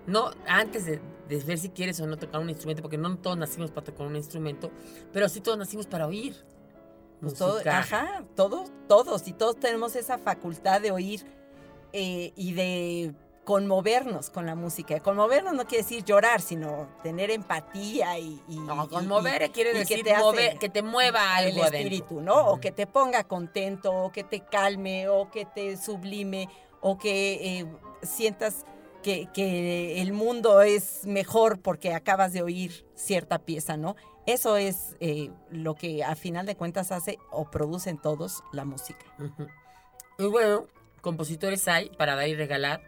[0.07, 3.37] no antes de, de ver si quieres o no tocar un instrumento, porque no todos
[3.37, 4.71] nacimos para tocar un instrumento,
[5.13, 6.35] pero sí todos nacimos para oír.
[7.21, 11.25] Pues todo- ajá, todos, todos, y todos tenemos esa facultad de oír
[11.93, 13.13] eh, y de
[13.45, 14.99] conmovernos con la música.
[14.99, 18.41] Conmovernos no quiere decir llorar, sino tener empatía y...
[18.47, 21.77] y- No, conmover y- quiere y que decir hace que te mueva el algo adentro.
[21.79, 22.47] espíritu, ¿no?
[22.49, 26.49] O que te ponga contento, o que te calme, o que te sublime,
[26.81, 27.65] o que eh,
[28.01, 28.65] sientas
[29.03, 33.95] que, que el mundo es mejor porque acabas de oír cierta pieza, ¿no?
[34.25, 39.05] Eso es eh, lo que a final de cuentas hace o producen todos la música.
[39.19, 39.47] Ujú.
[40.17, 40.65] Y bueno,
[41.01, 42.81] compositores hay para dar y regalar.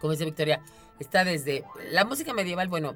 [0.00, 0.62] Como dice Victoria,
[0.98, 2.94] está desde la música medieval, bueno,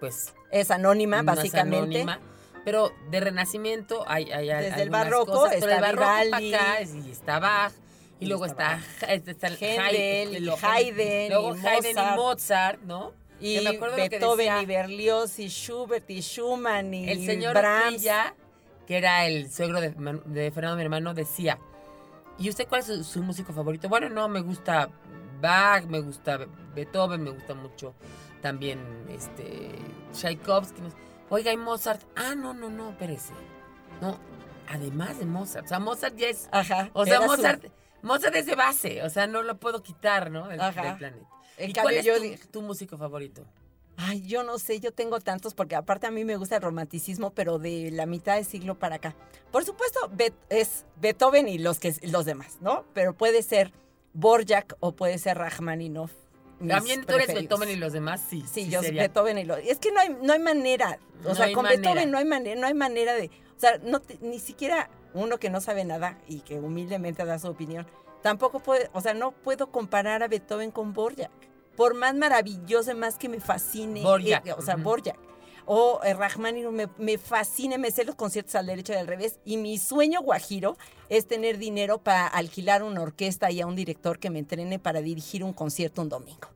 [0.00, 2.00] pues Es anónima, básicamente.
[2.00, 2.20] anónima,
[2.64, 6.54] pero de renacimiento hay, hay Desde el barroco cosas, está el barroco para Vivaldi.
[6.54, 7.72] acá y está Bach
[8.20, 12.16] y, Y luego está está, y luego Haydn, luego Haydn y Mozart.
[12.16, 13.12] Mozart, ¿no?
[13.42, 17.08] Y Que me acuerdo lo que Beethoven decía- y Berlioz y Schubert y Schumann y
[17.10, 18.02] El señor Brahms.
[18.86, 19.90] Que era el suegro de,
[20.52, 21.58] Fernando, mi hermano, decía,
[22.38, 23.88] ¿y usted cuál es su, su músico favorito?
[23.88, 24.88] Bueno, no, me gusta
[25.40, 27.94] Bach, me gusta Be- Beethoven, me gusta mucho
[28.40, 28.78] también
[29.08, 29.70] este
[30.12, 30.82] Tchaikovsky.
[31.30, 32.02] Oiga, ¿y Mozart?
[32.16, 33.32] Ah, no, no, no, espérese.
[34.00, 34.18] No,
[34.68, 35.64] además de Mozart.
[35.66, 36.48] O sea, Mozart ya es...
[36.52, 36.90] Ajá.
[36.92, 37.64] O sea, su- Mozart,
[38.02, 40.48] Mozart es de base, o sea, no lo puedo quitar, ¿no?
[40.48, 40.82] Del, Ajá.
[40.82, 41.26] del planeta.
[41.58, 43.44] En ¿Y cambio, cuál es yo tu, músico favorito?
[43.96, 47.30] Ay, yo no sé, yo tengo tantos porque aparte a mí me gusta el romanticismo,
[47.30, 49.14] pero de la mitad del siglo para acá.
[49.50, 50.10] Por supuesto,
[50.48, 52.84] es Beethoven y los que los demás, ¿no?
[52.94, 53.72] Pero puede ser
[54.14, 56.12] Borjak o puede ser Rachmaninoff.
[56.66, 57.34] También tú eres.
[57.34, 58.44] Beethoven y los demás, sí.
[58.50, 59.02] Sí, yo sería.
[59.02, 59.58] Beethoven y los.
[59.58, 60.98] Es que no hay, no hay manera.
[61.24, 61.80] O No sea, con manera.
[61.82, 63.30] Beethoven no hay manera, no hay manera de.
[63.56, 67.38] O sea, no te- ni siquiera uno que no sabe nada y que humildemente da
[67.38, 67.86] su opinión,
[68.22, 71.30] tampoco puede, o sea, no puedo comparar a Beethoven con Borjak.
[71.76, 74.02] Por más maravilloso, más que me fascine.
[74.02, 74.76] Borjak, eh, o sea.
[74.76, 75.18] Borjak.
[75.64, 79.38] O eh, Rachmaninoff me, me fascina, me sé los conciertos al derecho y al revés.
[79.44, 80.76] Y mi sueño guajiro
[81.08, 85.00] es tener dinero para alquilar una orquesta y a un director que me entrene para
[85.02, 86.48] dirigir un concierto un domingo.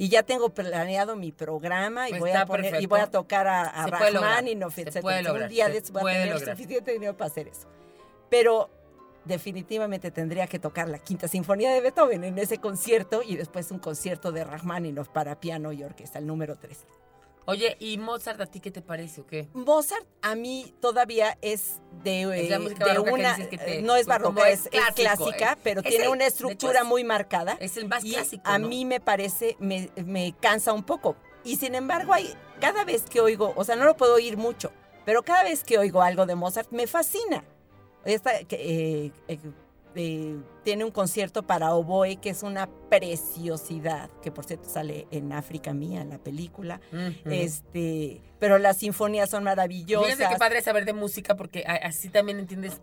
[0.00, 3.46] Y ya tengo planeado mi programa y, Pues voy a, poner, y voy a tocar
[3.46, 5.02] a, etcétera.
[5.02, 6.56] puede Entonces, lograr, un día de estos voy a tener lograr.
[6.56, 7.68] suficiente dinero para hacer eso.
[8.30, 8.70] Pero
[9.24, 13.78] definitivamente tendría que tocar la quinta sinfonía de Beethoven en ese concierto y después un
[13.78, 16.86] concierto de Rachmaninoff para piano y orquesta, el número 3.
[17.46, 19.48] Oye, ¿y Mozart a ti qué te parece o qué?
[19.54, 23.48] Mozart a mí todavía es de, Es la eh, música de barroca que una dices
[23.48, 25.58] que te- no es barroca es es, es clásico, clásica eh.
[25.64, 28.42] pero tiene el- una hecho, estructura es- muy marcada Es el más y clásico.
[28.46, 28.68] a ¿no?
[28.68, 33.20] mí me parece me, me cansa un poco y sin embargo hay cada vez que
[33.20, 34.70] oigo o sea no lo puedo oír mucho
[35.04, 37.42] pero cada vez que oigo algo de Mozart me fascina
[38.04, 39.38] esta que, eh, eh,
[39.96, 45.32] eh, tiene un concierto para oboe que es una preciosidad que por cierto sale en
[45.32, 46.80] África mía la película.
[47.24, 50.12] Este pero las sinfonías son maravillosas.
[50.12, 52.80] Fíjense qué padre saber de música porque así también entiendes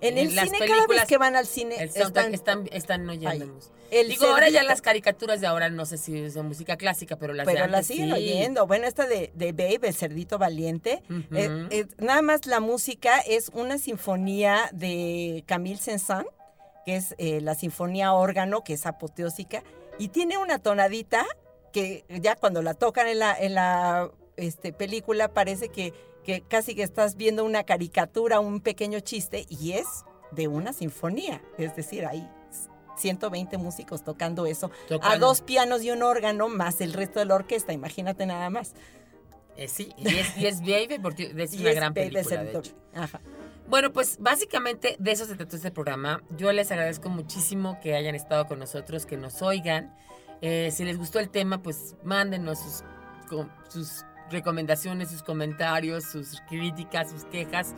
[0.00, 3.70] En el las cine, cada vez que van al cine, el están, Están, están, oyéndonos.
[3.90, 7.16] el Digo, ahora ya las caricaturas de ahora no sé si es de música clásica,
[7.16, 8.12] pero las Pero la antes siguen sí.
[8.12, 8.66] oyendo.
[8.66, 11.02] Bueno, esta de, de Babe, el cerdito valiente.
[11.32, 16.26] Eh, eh, nada más la música es una sinfonía de Camille Saint-Saëns,
[16.86, 19.62] que es eh, la sinfonía órgano, que es apoteósica,
[19.98, 21.26] y tiene una tonadita
[21.72, 25.92] que ya cuando la tocan en la, en la este, película parece que,
[26.24, 29.86] que casi que estás viendo una caricatura, un pequeño chiste, y es
[30.32, 31.42] de una sinfonía.
[31.58, 32.28] Es decir, hay
[32.96, 34.70] 120 músicos tocando eso,
[35.02, 38.74] a dos pianos y un órgano, más el resto de la orquesta, imagínate nada más.
[39.56, 42.58] Eh, sí, y es, y es Baby, porque es una gran película, de cerdito.
[42.60, 42.72] hecho.
[42.94, 43.20] Ajá.
[43.68, 46.22] Bueno, pues básicamente de eso se trató este programa.
[46.36, 49.94] Yo les agradezco muchísimo que hayan estado con nosotros, que nos oigan.
[50.40, 52.84] Eh, si les gustó el tema, pues mándenos sus,
[53.68, 57.74] sus recomendaciones, sus comentarios, sus críticas, sus quejas,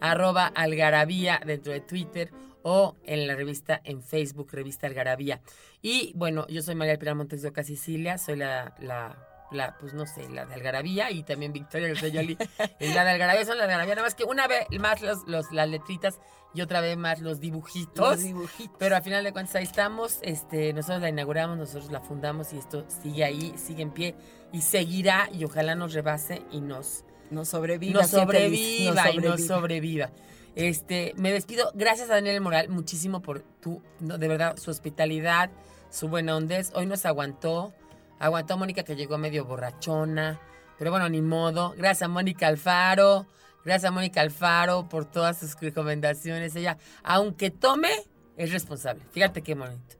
[0.00, 2.30] arroba algarabía dentro de Twitter
[2.62, 5.40] o en la revista en Facebook, revista Algarabía.
[5.80, 9.16] Y bueno, yo soy María Pilar Montes de Oca Sicilia, soy la, la,
[9.50, 12.38] la, pues no sé, la de Algarabía y también Victoria Griselloli
[12.78, 15.26] es la de Algarabía, son las de Algarabía, nada más que una vez más los,
[15.26, 16.20] los, las letritas
[16.54, 18.10] y otra vez más los dibujitos.
[18.10, 18.76] Los dibujitos.
[18.78, 22.58] Pero al final de cuentas ahí estamos, este, nosotros la inauguramos, nosotros la fundamos y
[22.58, 24.14] esto sigue ahí, sigue en pie
[24.52, 28.00] y seguirá y ojalá nos rebase y nos, Nos sobreviva.
[28.00, 30.10] nos sobreviva y nos sobreviva.
[30.54, 31.70] Este, me despido.
[31.74, 35.50] Gracias a Daniel Moral muchísimo por tu, no, de verdad, su hospitalidad,
[35.90, 36.70] su buena hondez.
[36.74, 37.72] Hoy nos aguantó.
[38.18, 40.38] Aguantó a Mónica que llegó medio borrachona.
[40.78, 41.74] Pero bueno, ni modo.
[41.76, 43.26] Gracias a Mónica Alfaro.
[43.64, 46.54] Gracias a Mónica Alfaro por todas sus recomendaciones.
[46.54, 47.90] Ella, aunque tome,
[48.36, 49.02] es responsable.
[49.12, 49.96] Fíjate qué bonito.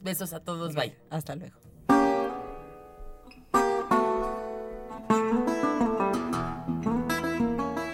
[0.00, 0.74] Besos a todos.
[0.74, 0.96] Bye.
[1.10, 1.61] Hasta luego.